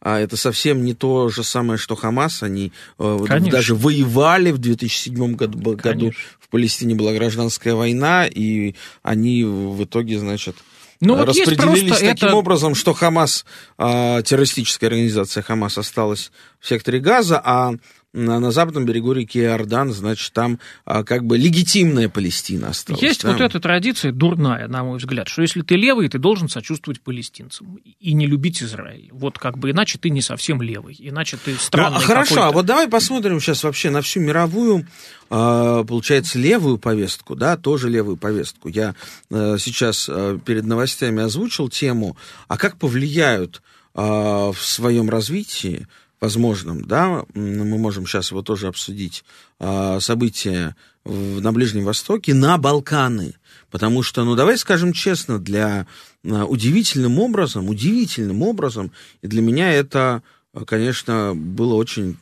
[0.00, 2.42] а это совсем не то же самое, что Хамас.
[2.42, 3.50] Они э, Конечно.
[3.50, 6.12] даже воевали в 2007 году, году.
[6.38, 10.54] В Палестине была гражданская война, и они в итоге, значит,
[11.00, 12.36] ну, вот распределились таким это...
[12.36, 13.44] образом, что Хамас,
[13.78, 16.30] э, террористическая организация Хамас осталась
[16.60, 17.72] в секторе Газа, а
[18.16, 23.02] на, на западном берегу реки Иордан, значит, там а, как бы легитимная Палестина осталась.
[23.02, 23.32] Есть да?
[23.32, 27.78] вот эта традиция дурная, на мой взгляд, что если ты левый, ты должен сочувствовать палестинцам
[28.00, 29.10] и не любить Израиль.
[29.12, 32.64] Вот как бы иначе ты не совсем левый, иначе ты странный ну, Хорошо, а вот
[32.64, 34.86] давай посмотрим сейчас вообще на всю мировую,
[35.28, 38.68] а, получается, левую повестку, да, тоже левую повестку.
[38.68, 38.94] Я
[39.30, 42.16] а, сейчас а, перед новостями озвучил тему,
[42.48, 43.62] а как повлияют
[43.98, 45.86] в своем развитии
[46.20, 49.24] возможным, да, мы можем сейчас его тоже обсудить,
[49.58, 50.74] а, события
[51.04, 53.34] на Ближнем Востоке на Балканы.
[53.70, 55.86] Потому что, ну, давай скажем честно, для
[56.24, 60.22] а, удивительным образом, удивительным образом, и для меня это,
[60.66, 62.16] конечно, было очень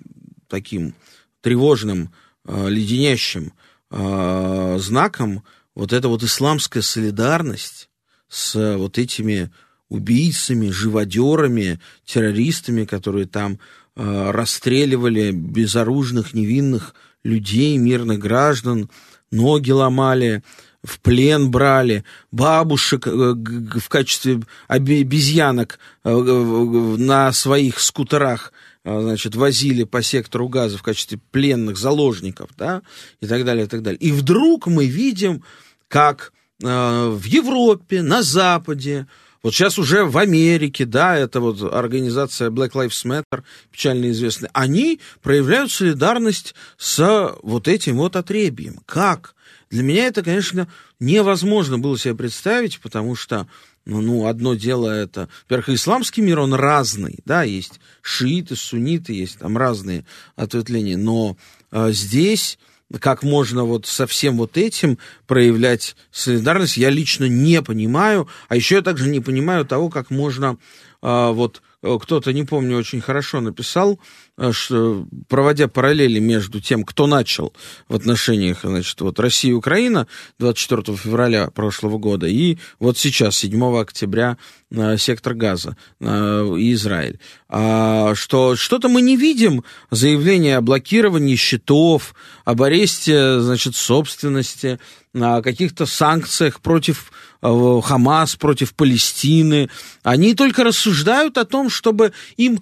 [0.49, 0.95] таким
[1.41, 2.13] тревожным,
[2.45, 3.53] а, леденящим
[3.91, 5.45] знаком
[5.77, 7.89] вот эта вот исламская солидарность
[8.29, 9.53] с вот этими
[9.89, 13.61] убийцами, живодерами, террористами, которые там
[13.97, 18.91] расстреливали безоружных, невинных людей, мирных граждан,
[19.31, 20.43] ноги ломали,
[20.85, 28.53] в плен брали, бабушек э, в качестве обезьянок э, на своих скутерах
[28.85, 32.83] значит, возили по сектору газа в качестве пленных заложников, да,
[33.23, 33.99] и так далее, и так далее.
[33.99, 35.43] И вдруг мы видим,
[35.89, 39.07] как в Европе, на Западе,
[39.45, 45.01] Вот сейчас уже в Америке, да, это вот организация Black Lives Matter, печально известная, они
[45.23, 48.81] проявляют солидарность с вот этим вот отребием.
[48.87, 49.35] Как?
[49.69, 50.67] Для меня это, конечно,
[50.99, 53.47] невозможно было себе представить, потому что
[53.85, 59.41] ну, ну, одно дело это, во-первых, исламский мир, он разный, да, есть шииты, сунниты, есть
[59.41, 61.37] там разные ответвления, но
[61.71, 62.59] э, здесь
[63.01, 68.77] как можно вот со всем вот этим проявлять солидарность, я лично не понимаю, а еще
[68.77, 70.57] я также не понимаю того, как можно
[71.03, 71.63] э, вот
[71.99, 74.01] кто-то, не помню, очень хорошо написал,
[74.39, 77.53] э, что, проводя параллели между тем, кто начал
[77.89, 80.07] в отношениях, значит, вот Россия и Украина
[80.39, 84.39] 24 февраля прошлого года, и вот сейчас, 7 октября,
[84.71, 87.21] э, сектор газа и Израиль.
[87.49, 94.79] А, что что-то мы не видим заявления о блокировании счетов, об аресте, значит, собственности,
[95.15, 99.69] о каких-то санкциях против Э, Хамас, против Палестины.
[100.03, 102.61] Они только рассуждают о том, чтобы им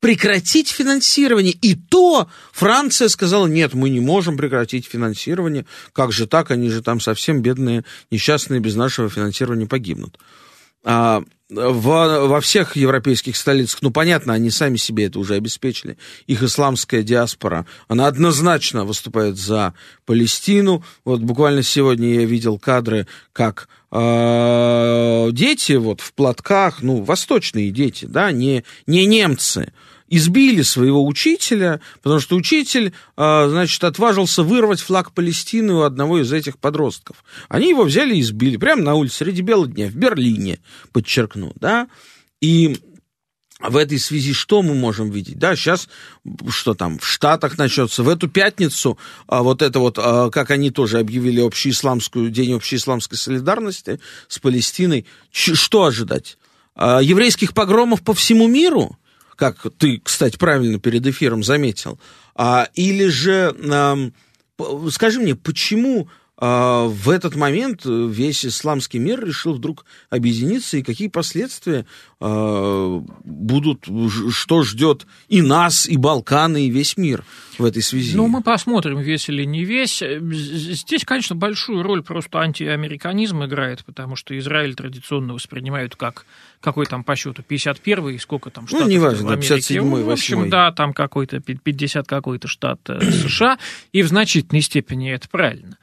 [0.00, 1.52] прекратить финансирование.
[1.52, 5.64] И то Франция сказала, нет, мы не можем прекратить финансирование.
[5.92, 6.50] Как же так?
[6.50, 10.18] Они же там совсем бедные, несчастные, без нашего финансирования погибнут.
[10.84, 15.96] А, во, во всех европейских столицах, ну, понятно, они сами себе это уже обеспечили.
[16.26, 20.84] Их исламская диаспора, она однозначно выступает за Палестину.
[21.04, 28.32] Вот буквально сегодня я видел кадры, как дети вот в платках, ну, восточные дети, да,
[28.32, 29.72] не, не немцы,
[30.08, 36.32] избили своего учителя, потому что учитель, а, значит, отважился вырвать флаг Палестины у одного из
[36.32, 37.24] этих подростков.
[37.48, 40.58] Они его взяли и избили прямо на улице среди бела дня, в Берлине,
[40.92, 41.88] подчеркну, да,
[42.42, 42.78] и
[43.62, 45.38] в этой связи что мы можем видеть?
[45.38, 45.88] Да, сейчас
[46.48, 48.02] что там в Штатах начнется.
[48.02, 53.18] В эту пятницу а, вот это вот, а, как они тоже объявили общеисламскую, день общеисламской
[53.18, 55.06] солидарности с Палестиной.
[55.30, 56.38] Ч- что ожидать?
[56.74, 58.96] А, еврейских погромов по всему миру?
[59.42, 61.98] как ты, кстати, правильно перед эфиром заметил,
[62.36, 63.98] а, или же, а,
[64.90, 66.08] скажи мне, почему
[66.42, 71.86] в этот момент весь исламский мир решил вдруг объединиться, и какие последствия
[72.18, 73.86] а, будут,
[74.30, 77.24] что ждет и нас, и Балканы, и весь мир
[77.58, 78.16] в этой связи?
[78.16, 80.02] Ну, мы посмотрим, весь или не весь.
[80.02, 86.26] Здесь, конечно, большую роль просто антиамериканизм играет, потому что Израиль традиционно воспринимают как
[86.60, 89.78] какой там по счету 51-й, сколько там ну, штатов ну, неважно, в Америке.
[89.78, 93.58] 57-й, В общем, да, там какой-то 50 какой-то штат э, США,
[93.92, 95.76] и в значительной степени это правильно.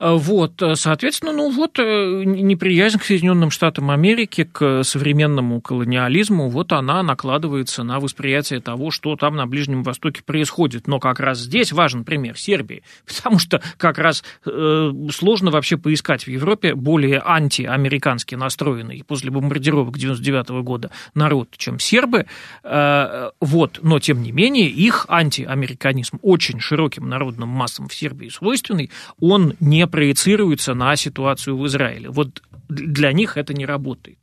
[0.00, 6.48] Э, вот, э, соответственно, ну вот э, неприязнь к Соединенным Штатам Америки, к современному колониализму,
[6.48, 10.86] вот она накладывается на восприятие того, что там на Ближнем Востоке происходит.
[10.86, 16.24] Но как раз здесь важен пример Сербии, потому что как раз э, сложно вообще поискать
[16.24, 22.24] в Европе более антиамерикански настроенный после бомбардировок 99 -го года народ, чем сербы.
[22.64, 28.90] Э, вот, но тем не менее их антиамериканизм очень широким народным массам в Сербии свойственный,
[29.20, 32.10] он не проецируется на ситуацию в Израиле.
[32.10, 34.18] Вот для них это не работает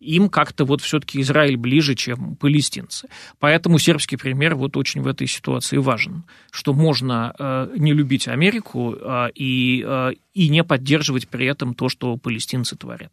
[0.00, 3.08] им как-то вот все-таки Израиль ближе, чем палестинцы.
[3.38, 8.94] Поэтому сербский пример вот очень в этой ситуации важен, что можно э, не любить Америку
[8.94, 13.12] э, и, э, и не поддерживать при этом то, что палестинцы творят.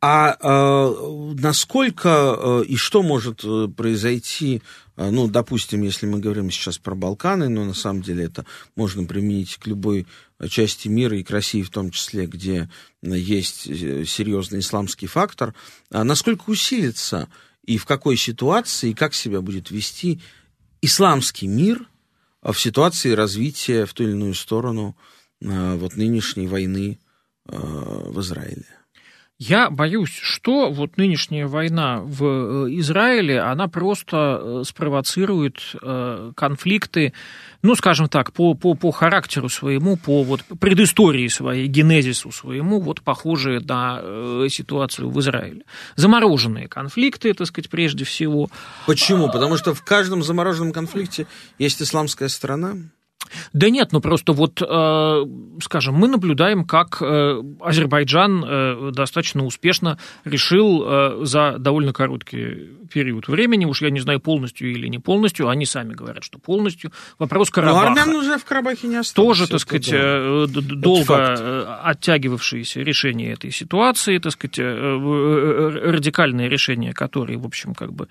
[0.00, 4.62] А э, насколько э, и что может э, произойти,
[4.96, 8.44] э, ну, допустим, если мы говорим сейчас про Балканы, но на самом деле это
[8.76, 10.06] можно применить к любой
[10.48, 12.68] части мира и к России в том числе, где
[13.02, 15.54] есть э, серьезный исламский фактор,
[15.90, 17.28] а насколько усилится
[17.64, 20.20] и в какой ситуации, и как себя будет вести
[20.82, 21.88] исламский мир
[22.42, 24.96] в ситуации развития в ту или иную сторону
[25.40, 26.98] э, вот нынешней войны
[27.46, 28.66] э, в Израиле?
[29.38, 37.12] Я боюсь, что вот нынешняя война в э, Израиле, она просто э, спровоцирует э, конфликты,
[37.60, 43.02] ну, скажем так, по, по, по характеру своему, по вот предыстории своей, генезису своему, вот
[43.02, 45.64] похожие на ситуацию в Израиле.
[45.96, 48.48] Замороженные конфликты, так сказать, прежде всего.
[48.86, 49.28] Почему?
[49.32, 51.26] Потому что в каждом замороженном конфликте
[51.58, 52.76] есть исламская сторона?
[53.52, 55.24] Да нет, ну просто вот, э,
[55.62, 63.64] скажем, мы наблюдаем, как э, Азербайджан э, достаточно успешно решил за довольно короткий период времени,
[63.64, 67.90] уж я не знаю, полностью или не полностью, они сами говорят, что полностью, вопрос Карабаха.
[67.90, 69.38] Но армян уже в Карабахе не осталось.
[69.38, 70.46] Тоже, так сказать, да.
[70.46, 78.08] долго оттягивавшееся решение этой ситуации, так сказать, радикальное решение, которое, в общем, как бы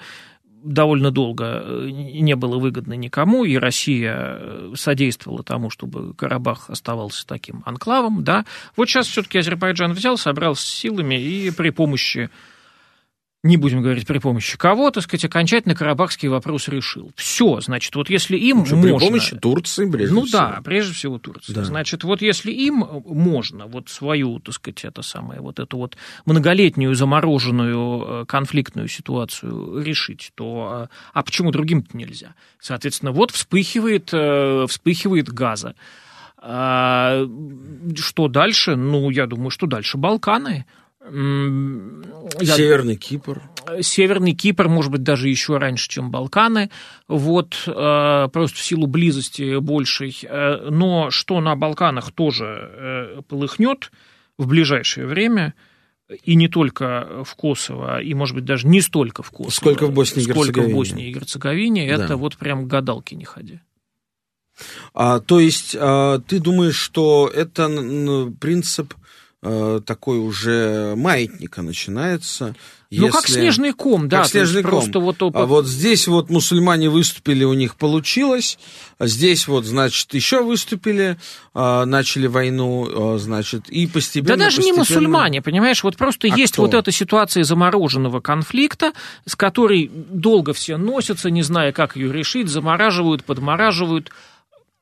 [0.64, 7.28] довольно долго э, не было выгодно никому, и Россия э, содействовала тому, чтобы Карабах оставался
[7.28, 8.46] таким анклавом, да.
[8.76, 12.30] Вот сейчас все-таки Азербайджан взял, собрался с силами и при помощи
[13.44, 17.12] не будем говорить при помощи кого, так сказать, окончательно карабахский вопрос решил.
[17.16, 18.82] Все, значит, вот если им ну, можно...
[18.82, 20.42] При помощи Турции, прежде ну, всего.
[20.42, 21.54] Ну да, прежде всего Турции.
[21.54, 21.66] Да.
[21.66, 26.96] Значит, вот если им можно вот свою, так сказать, это самое, вот эту вот многолетнюю
[26.96, 32.36] замороженную э, конфликтную ситуацию решить, то э, а почему другим-то нельзя?
[32.60, 35.76] Соответственно, вот вспыхивает, э, вспыхивает газа.
[36.46, 37.26] А,
[37.96, 38.76] что дальше?
[38.76, 40.66] Ну, я думаю, что дальше Балканы.
[41.06, 43.42] Северный Кипр.
[43.82, 46.70] Северный Кипр, может быть, даже еще раньше, чем Балканы,
[47.08, 50.18] вот, э, просто в силу близости большей.
[50.24, 53.92] Э, но что на Балканах тоже э, полыхнет
[54.38, 55.54] в ближайшее время,
[56.24, 59.52] и не только в Косово, и, может быть, даже не столько в Косово.
[59.52, 60.54] Сколько в Боснии и Герцеговине.
[60.54, 62.04] Сколько в Боснии и Герцеговине, да.
[62.04, 63.60] это вот прям гадалки не ходи.
[64.94, 67.68] А, то есть а, ты думаешь, что это
[68.40, 68.94] принцип
[69.46, 72.56] Э, такой уже маятника начинается.
[72.90, 74.20] Ну, как снежный ком, да.
[74.20, 74.72] Как снежный ком.
[74.72, 75.18] Просто вот...
[75.20, 78.58] А вот здесь вот мусульмане выступили, у них получилось.
[79.00, 81.18] А здесь вот, значит, еще выступили,
[81.54, 84.38] а, начали войну, значит, и постепенно...
[84.38, 84.76] Да даже постепенно...
[84.76, 86.62] не мусульмане, понимаешь, вот просто а есть кто?
[86.62, 88.94] вот эта ситуация замороженного конфликта,
[89.26, 94.10] с которой долго все носятся, не зная, как ее решить, замораживают, подмораживают.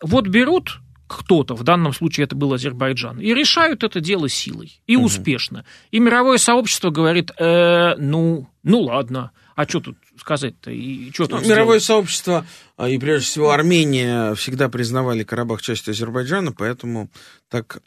[0.04, 0.82] Вот берут
[1.18, 5.06] кто-то, в данном случае это был Азербайджан, и решают это дело силой, и угу.
[5.06, 5.66] успешно.
[5.92, 10.72] И мировое сообщество говорит, э, ну, ну ладно, а что тут сказать-то?
[10.72, 12.46] И что ну, мировое сообщество,
[12.78, 17.10] а, и прежде всего Армения, всегда признавали Карабах частью Азербайджана, поэтому
[17.50, 17.82] так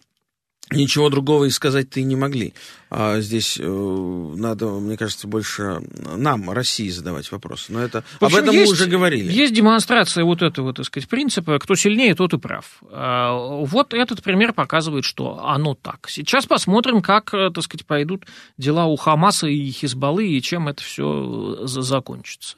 [0.70, 2.54] Ничего другого и сказать-то и не могли.
[2.88, 5.82] А здесь э, надо, мне кажется, больше
[6.16, 7.72] нам, России, задавать вопросы.
[7.72, 9.30] Но это об этом есть, мы уже говорили.
[9.30, 12.78] Есть демонстрация вот этого, так сказать, принципа, кто сильнее, тот и прав.
[12.90, 16.08] А, вот этот пример показывает, что оно так.
[16.08, 18.24] Сейчас посмотрим, как, э, так сказать, пойдут
[18.56, 22.56] дела у Хамаса и Хизбаллы, и чем это все э, закончится.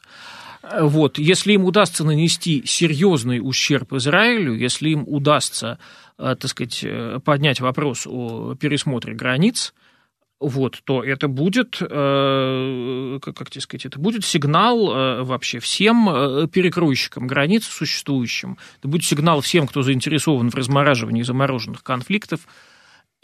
[0.80, 5.78] Вот, если им удастся нанести серьезный ущерб Израилю, если им удастся
[6.16, 9.74] так сказать, э, поднять вопрос о пересмотре границ,
[10.38, 17.64] вот, то это будет, э, как тебе сказать, это будет сигнал вообще всем перекройщикам границ
[17.64, 18.58] существующим.
[18.78, 22.46] Это будет сигнал всем, кто заинтересован в размораживании замороженных конфликтов,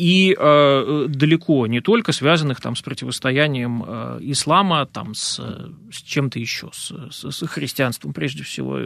[0.03, 5.41] и э, далеко не только связанных там с противостоянием э, ислама, там с,
[5.93, 8.81] с чем-то еще, с, с, с христианством прежде всего.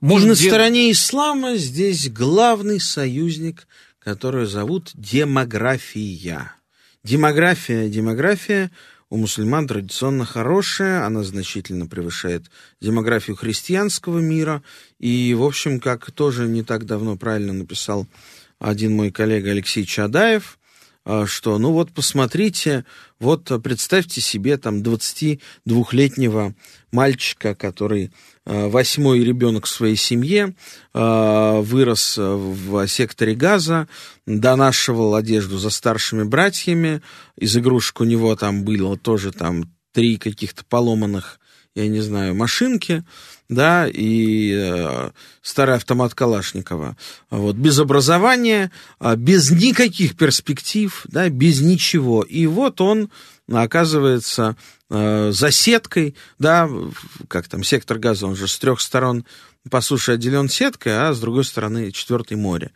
[0.00, 0.48] Может, и на где...
[0.48, 3.68] стороне ислама здесь главный союзник,
[4.00, 6.56] который зовут демография.
[7.04, 8.72] Демография, демография
[9.10, 14.64] у мусульман традиционно хорошая, она значительно превышает демографию христианского мира.
[14.98, 18.08] И, в общем, как тоже не так давно правильно написал
[18.62, 20.58] один мой коллега Алексей Чадаев,
[21.04, 22.84] а, что, ну вот посмотрите,
[23.18, 26.54] вот представьте себе там 22-летнего
[26.92, 28.12] мальчика, который
[28.46, 30.54] а, восьмой ребенок в своей семье,
[30.94, 33.88] а, вырос в секторе газа,
[34.26, 37.02] донашивал одежду за старшими братьями,
[37.36, 41.40] из игрушек у него там было тоже там три каких-то поломанных,
[41.74, 43.04] я не знаю, машинки,
[43.48, 45.10] да, и э,
[45.42, 46.96] старый автомат Калашникова.
[47.30, 48.70] Вот, без образования,
[49.00, 52.22] э, без никаких перспектив, да, без ничего.
[52.22, 53.10] И вот он
[53.50, 54.56] оказывается
[54.90, 56.68] э, за сеткой, да,
[57.28, 59.24] как там, сектор газа, он же с трех сторон
[59.70, 62.70] по суше отделен сеткой, а с другой стороны четвертое море.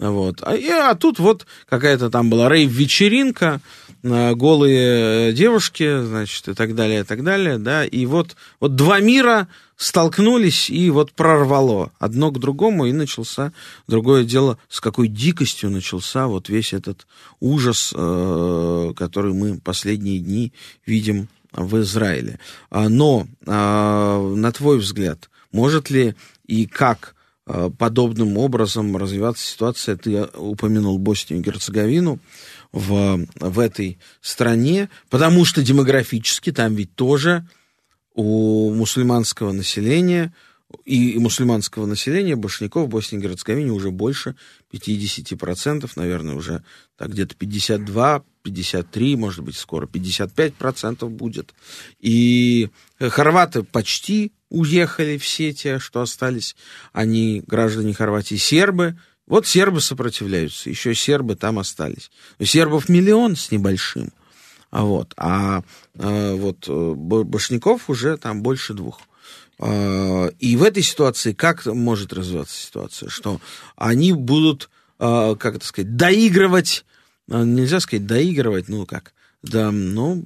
[0.00, 0.38] Вот.
[0.42, 3.60] А, и, а тут вот какая-то там была рейв-вечеринка,
[4.02, 9.48] голые девушки, значит, и так далее, и так далее, да, и вот, вот два мира
[9.80, 13.52] столкнулись и вот прорвало одно к другому, и начался
[13.88, 17.06] другое дело, с какой дикостью начался вот весь этот
[17.40, 20.52] ужас, э, который мы последние дни
[20.84, 22.38] видим в Израиле.
[22.68, 26.14] А, но, а, на твой взгляд, может ли
[26.46, 27.14] и как
[27.46, 32.18] э, подобным образом развиваться ситуация, ты упомянул Боснию и Герцеговину,
[32.72, 37.46] в, в этой стране, потому что демографически там ведь тоже
[38.14, 40.32] у мусульманского населения
[40.84, 44.36] и мусульманского населения башняков в Боснии и Герцеговине уже больше
[44.72, 46.62] 50%, наверное, уже
[46.96, 51.54] так где-то 52, 53, может быть, скоро 55% будет.
[51.98, 56.56] И хорваты почти уехали все те, что остались,
[56.92, 58.98] они граждане Хорватии, сербы,
[59.30, 62.10] вот сербы сопротивляются, еще сербы там остались.
[62.42, 64.10] Сербов миллион с небольшим.
[64.72, 65.62] А вот, а,
[65.96, 69.00] а вот э, Башняков уже там больше двух.
[69.60, 73.08] А, и в этой ситуации как может развиваться ситуация?
[73.08, 73.40] Что
[73.76, 74.68] они будут,
[74.98, 76.84] а, как это сказать, доигрывать,
[77.28, 79.12] нельзя сказать доигрывать, ну как,
[79.44, 80.24] да, ну,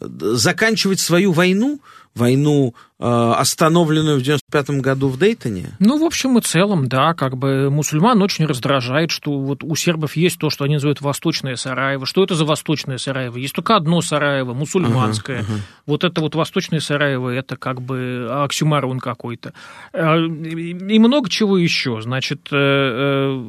[0.00, 1.80] заканчивать свою войну,
[2.14, 5.70] войну, э, остановленную в 95 году в Дейтоне?
[5.78, 10.16] Ну, в общем и целом, да, как бы мусульман очень раздражает, что вот у сербов
[10.16, 12.06] есть то, что они называют Восточное Сараево.
[12.06, 13.36] Что это за Восточное Сараево?
[13.38, 15.40] Есть только одно Сараево, мусульманское.
[15.40, 15.52] Ага.
[15.86, 19.52] Вот это вот Восточное Сараево, это как бы оксюмарон какой-то.
[19.92, 22.00] Э, и много чего еще.
[22.02, 23.42] Значит, э,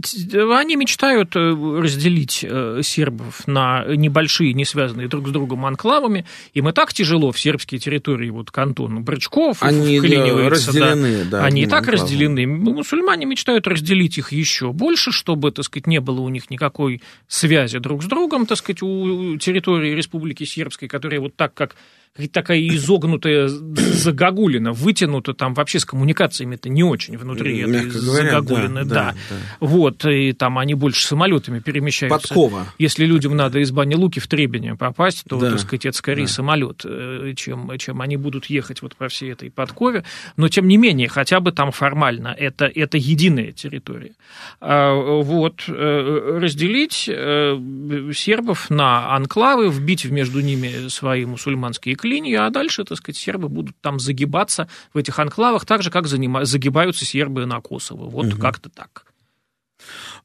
[0.00, 1.40] они мечтают э,
[1.80, 6.24] разделить э, сербов на небольшие, не связанные друг с другом анклавами.
[6.54, 11.38] Им и так тяжело в сербские территории, вот кантон Брычков, они разделены, да.
[11.38, 12.02] да они и так анклавом.
[12.02, 12.46] разделены.
[12.46, 17.78] Мусульмане мечтают разделить их еще больше, чтобы, так сказать, не было у них никакой связи
[17.78, 21.74] друг с другом, так сказать, у территории Республики Сербской, которая вот так, как
[22.32, 29.14] такая изогнутая загогулина, вытянута там вообще с коммуникациями-то не очень внутри этой загогулины, да, да.
[29.30, 29.36] да.
[29.60, 32.28] Вот, и там они больше самолетами перемещаются.
[32.28, 32.66] Подкова.
[32.78, 35.50] Если людям надо из бани Луки в Требене попасть, то, да.
[35.50, 36.32] так сказать, это скорее да.
[36.32, 40.04] самолет, э, чем, чем они будут ехать вот по всей этой подкове.
[40.36, 44.12] Но, тем не менее, хотя бы там формально это, это единая территория.
[44.60, 52.46] А, вот, э, разделить э, сербов на анклавы, вбить между ними свои мусульманские к линию,
[52.46, 57.04] а дальше, так сказать, сербы будут там загибаться в этих анклавах, так же, как загибаются
[57.04, 58.08] сербы на Косово.
[58.08, 58.40] Вот угу.
[58.40, 59.04] как-то так.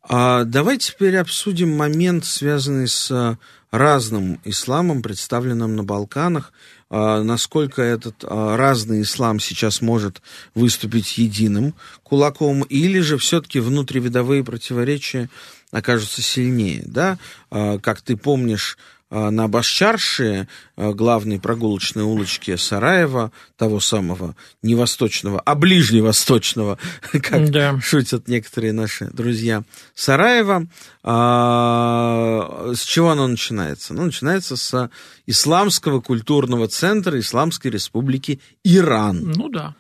[0.02, 3.38] А давайте теперь обсудим момент, связанный с
[3.74, 6.54] разным исламом, представленным на Балканах.
[6.92, 10.22] А, насколько этот а, разный ислам сейчас может
[10.54, 11.74] выступить единым
[12.04, 15.28] кулаком, или же все-таки внутривидовые противоречия
[15.72, 16.84] окажутся сильнее.
[16.86, 17.18] Да?
[17.50, 24.74] А, как ты помнишь, а, на Башчарше, а, главной прогулочной улочке Сараева, того самого не
[24.74, 26.80] восточного, а ближневосточного,
[27.12, 27.80] как да.
[27.80, 30.66] шутят некоторые наши друзья Сараева.
[31.04, 33.94] А, с чего оно начинается?
[33.94, 34.90] Ну, начинается с
[35.28, 39.34] Исламского культурного центра Исламской Республики Иран.
[39.36, 39.76] Ну да.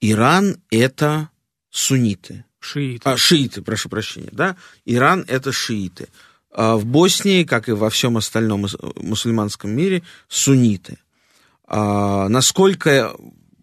[0.00, 1.30] Иран– это
[1.70, 2.44] сунниты.
[2.60, 3.08] Шииты.
[3.08, 4.56] А, шииты, прошу прощения, да.
[4.84, 6.08] Иран– это шииты.
[6.60, 10.98] А в Боснии, как и во всем остальном мусульманском мире, сунниты.
[11.68, 13.14] А насколько,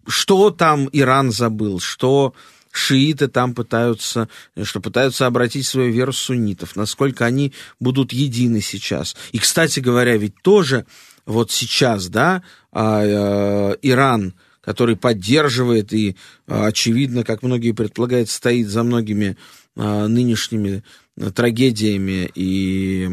[0.07, 2.33] что там Иран забыл, что
[2.71, 4.29] шииты там пытаются,
[4.63, 9.17] что пытаются обратить свою веру суннитов, насколько они будут едины сейчас.
[9.33, 10.85] И, кстати говоря, ведь тоже
[11.25, 16.15] вот сейчас, да, а, Иран, который поддерживает и,
[16.47, 19.35] очевидно, как многие предполагают, стоит за многими
[19.75, 20.85] нынешними
[21.33, 23.07] трагедиями и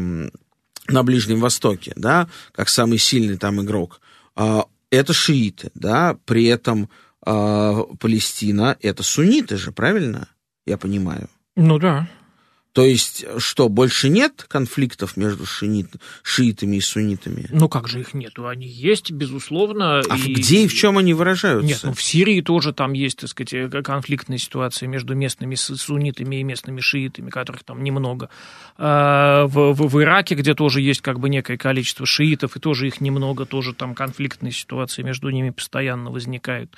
[0.87, 4.01] на Ближнем Востоке, да, как самый сильный там игрок,
[4.35, 6.89] а, это шииты, да, при этом
[7.25, 10.27] а, Палестина это сунниты же, правильно?
[10.65, 11.29] Я понимаю.
[11.55, 12.07] Ну да.
[12.73, 15.91] То есть, что, больше нет конфликтов между шиит,
[16.23, 17.47] шиитами и суннитами?
[17.51, 18.47] Ну, как же их нету?
[18.47, 19.99] Они есть, безусловно.
[19.99, 20.33] А и...
[20.33, 21.67] где и в чем они выражаются?
[21.67, 26.37] Нет, ну, в Сирии тоже там есть, так сказать, э, конфликтная ситуация между местными суннитами
[26.37, 28.29] и местными шиитами, которых там немного.
[28.77, 32.87] А, в, в, в Ираке, где тоже есть как бы некое количество шиитов, и тоже
[32.87, 36.75] их немного, тоже там конфликтные ситуации между ними постоянно возникают.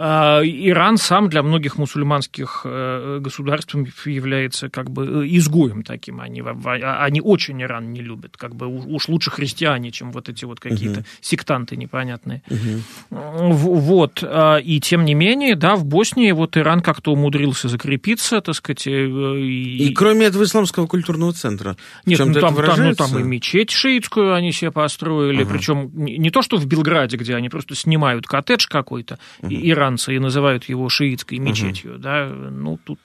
[0.00, 3.74] А, Иран сам для многих мусульманских э, государств
[4.06, 6.20] является как бы э, изгоем таким.
[6.20, 8.36] Они, а, они очень Иран не любят.
[8.36, 11.06] Как бы уж лучше христиане, чем вот эти вот какие-то угу.
[11.20, 12.42] сектанты непонятные.
[12.48, 13.18] Угу.
[13.50, 14.22] Вот.
[14.22, 18.86] А, и тем не менее, да, в Боснии вот Иран как-то умудрился закрепиться, так сказать.
[18.86, 21.76] Э, и, и кроме этого исламского культурного центра.
[22.06, 25.42] Нет, ну там, там, ну там и мечеть шиитскую они себе построили.
[25.42, 25.50] Угу.
[25.50, 29.52] Причем не то, что в Белграде, где они просто снимают коттедж какой-то, угу.
[29.52, 32.02] Иран иранцы и называют его шиитской мечетью, угу.
[32.02, 32.98] да, ну, тут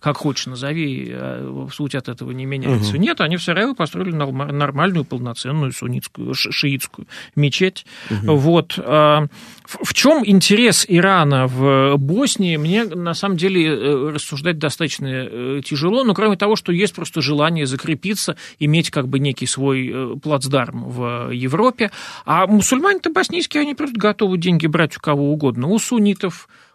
[0.00, 2.90] как хочешь назови, а суть от этого не меняется.
[2.90, 2.98] Угу.
[2.98, 7.86] Нет, они в Сараево построили нормальную, полноценную суннитскую, шиитскую мечеть.
[8.10, 8.36] Угу.
[8.36, 8.78] Вот.
[8.78, 9.26] А,
[9.66, 16.04] в чем интерес Ирана в Боснии, мне на самом деле э, рассуждать достаточно э, тяжело,
[16.04, 20.84] но кроме того, что есть просто желание закрепиться, иметь как бы некий свой э, плацдарм
[20.84, 21.90] в Европе.
[22.24, 25.68] А мусульмане-то боснийские, они просто готовы деньги брать у кого угодно.
[25.68, 26.25] У суннитов,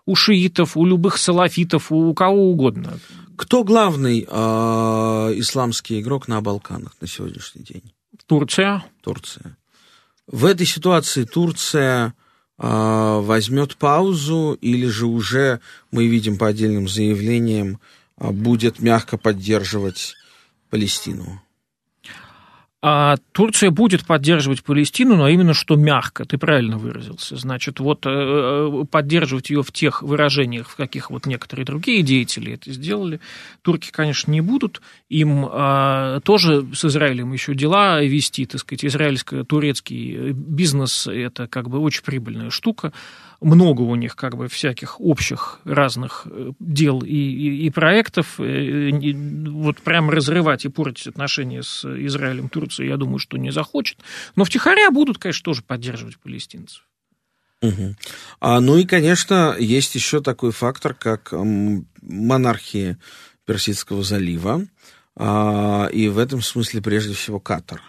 [0.06, 3.00] у шиитов, у любых салафитов, у кого угодно.
[3.36, 4.28] Кто главный э,
[5.36, 7.94] исламский игрок на Балканах на сегодняшний день?
[8.28, 8.84] Турция.
[9.02, 9.58] Турция.
[10.28, 12.14] В этой ситуации Турция
[12.58, 15.60] э, возьмет паузу или же уже
[15.92, 17.80] мы видим по отдельным заявлениям
[18.18, 20.16] э, будет мягко поддерживать
[20.70, 21.42] Палестину?
[22.84, 27.36] А Турция будет поддерживать Палестину, но именно что мягко, ты правильно выразился.
[27.36, 32.54] Значит, вот э, э, поддерживать ее в тех выражениях, в каких вот некоторые другие деятели
[32.54, 33.20] это сделали,
[33.62, 34.82] турки, конечно, не будут.
[35.10, 41.78] Им а, тоже с Израилем еще дела вести, так сказать, израильско-турецкий бизнес– это как бы
[41.78, 42.94] очень прибыльная штука
[43.42, 48.40] много у них как бы всяких общих разных э, дел и, и, и проектов.
[48.40, 48.92] Э,
[49.50, 53.98] вот прям разрывать и портить отношения с Израилем Турция, я думаю, что не захочет.
[54.36, 56.88] Но втихаря будут, конечно, тоже поддерживать палестинцев.
[57.62, 57.96] Угу.
[58.40, 61.34] А, ну и, конечно, есть еще такой фактор, как
[62.02, 62.98] монархия
[63.46, 64.66] Персидского залива,
[65.16, 67.82] а, и в этом смысле прежде всего Катар.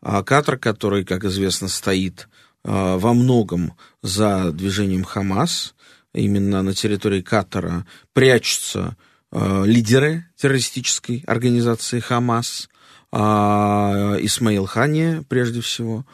[0.00, 2.28] А Катар, который, как известно, стоит
[2.66, 5.74] во многом за движением Хамас.
[6.12, 8.96] Именно на территории Катара прячутся
[9.30, 12.68] а, лидеры террористической организации Хамас,
[13.12, 16.04] а, Исмаил Хания прежде всего.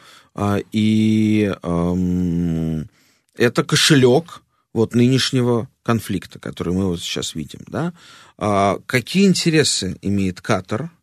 [0.71, 1.53] И
[3.37, 4.41] это кошелек
[4.73, 7.59] вот нынешнего конфликта, который мы вот сейчас видим.
[7.67, 7.93] Да?
[8.87, 10.89] Какие интересы имеет Катар–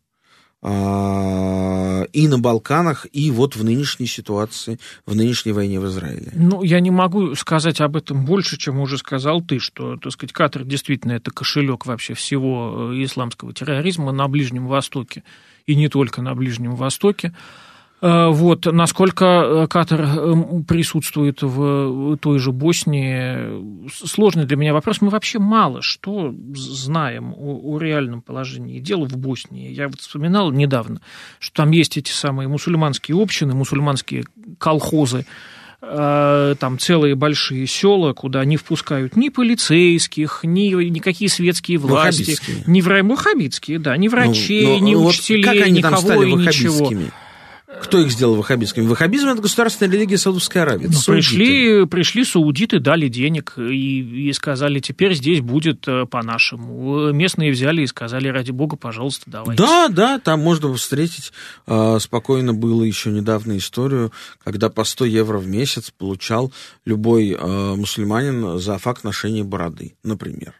[0.63, 6.31] и на Балканах, и вот в нынешней ситуации, в нынешней войне в Израиле.
[6.35, 10.33] Ну, я не могу сказать об этом больше, чем уже сказал ты, что, так сказать,
[10.33, 15.23] Катар действительно это кошелек вообще всего э, исламского терроризма на Ближнем Востоке,
[15.65, 17.33] и не только на Ближнем Востоке.
[18.01, 25.01] Э, вот, насколько э, Катар эм, присутствует в той же Боснии, сложный для меня вопрос.
[25.01, 29.71] Мы вообще мало что знаем о, о реальном положении дела в Боснии.
[29.71, 31.01] Я вот вспоминал недавно,
[31.37, 34.23] что там есть эти самые мусульманские общины, мусульманские
[34.57, 35.27] колхозы,
[35.83, 42.35] э, там целые большие села, куда не впускают ни полицейских, ни никакие светские власти,
[42.65, 43.03] ни вра...
[43.77, 47.11] да, ни врачей, ну, ну, ни учителей, вот как они никого там стали и ничего.
[47.79, 48.85] Кто их сделал ваххабитскими?
[48.85, 50.87] Ваххабизм– это государственная религия Саудовской Аравии.
[50.87, 57.11] Ну, пришли, пришли саудиты, дали денег и, и сказали, теперь здесь будет э, по-нашему.
[57.13, 59.63] Местные взяли и сказали, ради бога, пожалуйста, давайте.
[59.63, 61.31] Да, да, там можно встретить.
[61.65, 64.11] Э, спокойно было еще недавно историю,
[64.43, 66.51] когда по 100 евро в месяц получал
[66.83, 70.55] любой э, мусульманин за факт ношения бороды, например,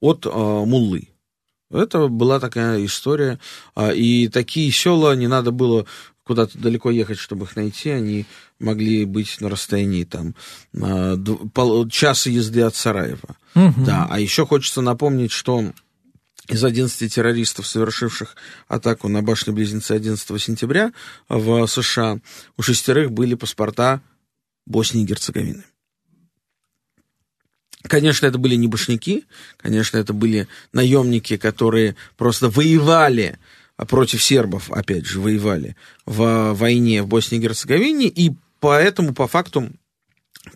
[0.00, 1.08] от муллы.
[1.70, 3.38] Это была такая история.
[3.94, 5.86] И такие села не надо было
[6.30, 8.24] куда-то далеко ехать, чтобы их найти, они
[8.60, 10.36] могли быть на расстоянии там
[11.90, 13.36] часа езды от Сараева.
[13.56, 13.84] Угу.
[13.84, 15.72] Да, а еще хочется напомнить, что
[16.46, 18.36] из 11 террористов, совершивших
[18.68, 20.92] атаку на башни-близнецы 11 сентября
[21.28, 22.20] в США,
[22.56, 24.00] у шестерых были паспорта
[24.66, 25.64] Боснии и Герцеговины.
[27.82, 29.24] Конечно, это были не башняки,
[29.56, 35.76] конечно, это были наемники, которые просто воевали а против сербов, опять же, воевали
[36.06, 39.70] в войне в Боснии и Герцеговине, и поэтому, по факту,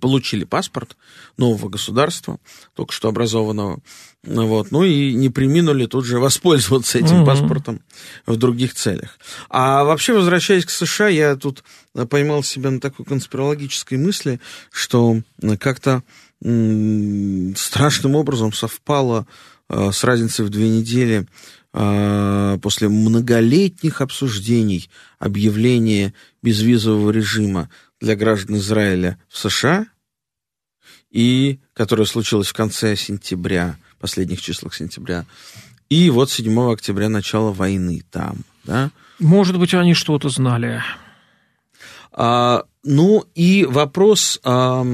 [0.01, 0.97] получили паспорт
[1.37, 2.39] нового государства,
[2.75, 3.81] только что образованного,
[4.23, 7.27] вот, ну и не приминули тут же воспользоваться этим угу.
[7.27, 7.81] паспортом
[8.27, 9.19] в других целях.
[9.51, 11.65] А вообще, возвращаясь к США, я тут
[12.09, 15.21] поймал себя на такой конспирологической мысли, что
[15.61, 16.03] как-то
[16.41, 19.27] страшным образом совпало
[19.71, 27.69] э, с разницей в две недели а, после многолетних обсуждений объявления безвизового режима
[28.01, 29.87] для граждан Израиля в США,
[31.11, 35.25] и которое случилось в конце сентября, последних числах сентября,
[35.89, 38.91] и вот 7 октября начало войны там, да?
[39.19, 40.83] Может быть, они что-то знали.
[42.13, 44.85] А, ну и вопрос, а,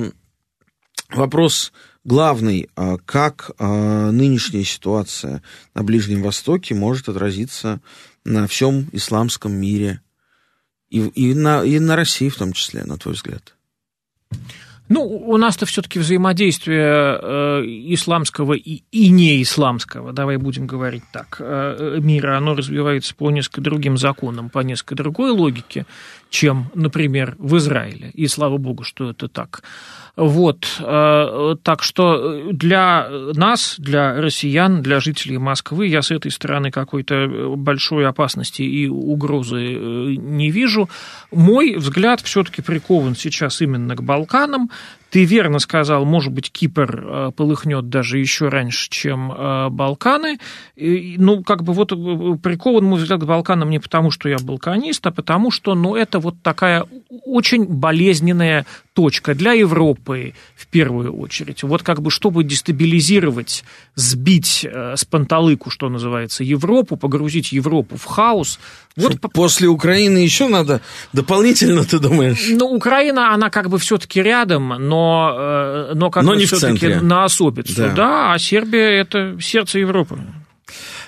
[1.11, 1.73] вопрос
[2.05, 5.43] главный, а, как а, нынешняя ситуация
[5.75, 7.81] на Ближнем Востоке может отразиться
[8.25, 10.01] на всем исламском мире
[10.89, 13.55] и, и, на, и на России в том числе, на твой взгляд?
[14.91, 17.63] Ну, у нас-то все-таки взаимодействие э,
[17.95, 23.61] исламского и, и не исламского, давай будем говорить так, э, мира, оно развивается по несколько
[23.61, 25.87] другим законам, по несколько другой логике,
[26.29, 28.11] чем, например, в Израиле.
[28.15, 29.63] И слава богу, что это так.
[30.17, 36.71] Вот, э, так что для нас, для россиян, для жителей Москвы, я с этой стороны
[36.71, 39.79] какой-то большой опасности и угрозы э,
[40.17, 40.89] не вижу.
[41.31, 44.71] Мой взгляд все-таки прикован сейчас именно к Балканам.
[45.11, 50.39] Ты верно сказал, может быть, Кипр э, полыхнет даже еще раньше, чем э, Балканы.
[50.77, 54.39] И, ну, как бы вот э, прикован мой взгляд к Балканам не потому, что я
[54.39, 56.87] балканист, а потому что, ну, это вот такая
[57.25, 61.63] очень болезненная точка для Европы в первую очередь.
[61.63, 68.59] Вот как бы чтобы дестабилизировать, сбить с панталыку, что называется, Европу, погрузить Европу в хаос.
[68.97, 70.81] Вот что, после Украины еще надо
[71.13, 72.47] дополнительно, ты думаешь?
[72.51, 75.00] Ну, Украина, она как бы все-таки рядом, но,
[75.91, 77.95] э, но как но бы все-таки на особицу, да.
[77.95, 80.19] да, а Сербия это сердце Европы.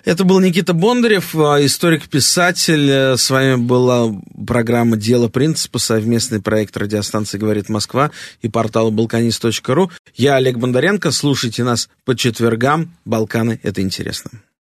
[0.05, 3.17] Это был Никита Бондарев, а, историк-писатель.
[3.17, 4.13] С вами была
[4.47, 9.93] программа «Дело принципа», совместный проект радиостанции «Говорит Москва» и портала «Балканист.ру».
[10.17, 11.13] Я Олег Бондаренко.
[11.13, 12.93] Слушайте нас по четвергам.
[13.05, 14.31] «Балканы»— это интересно.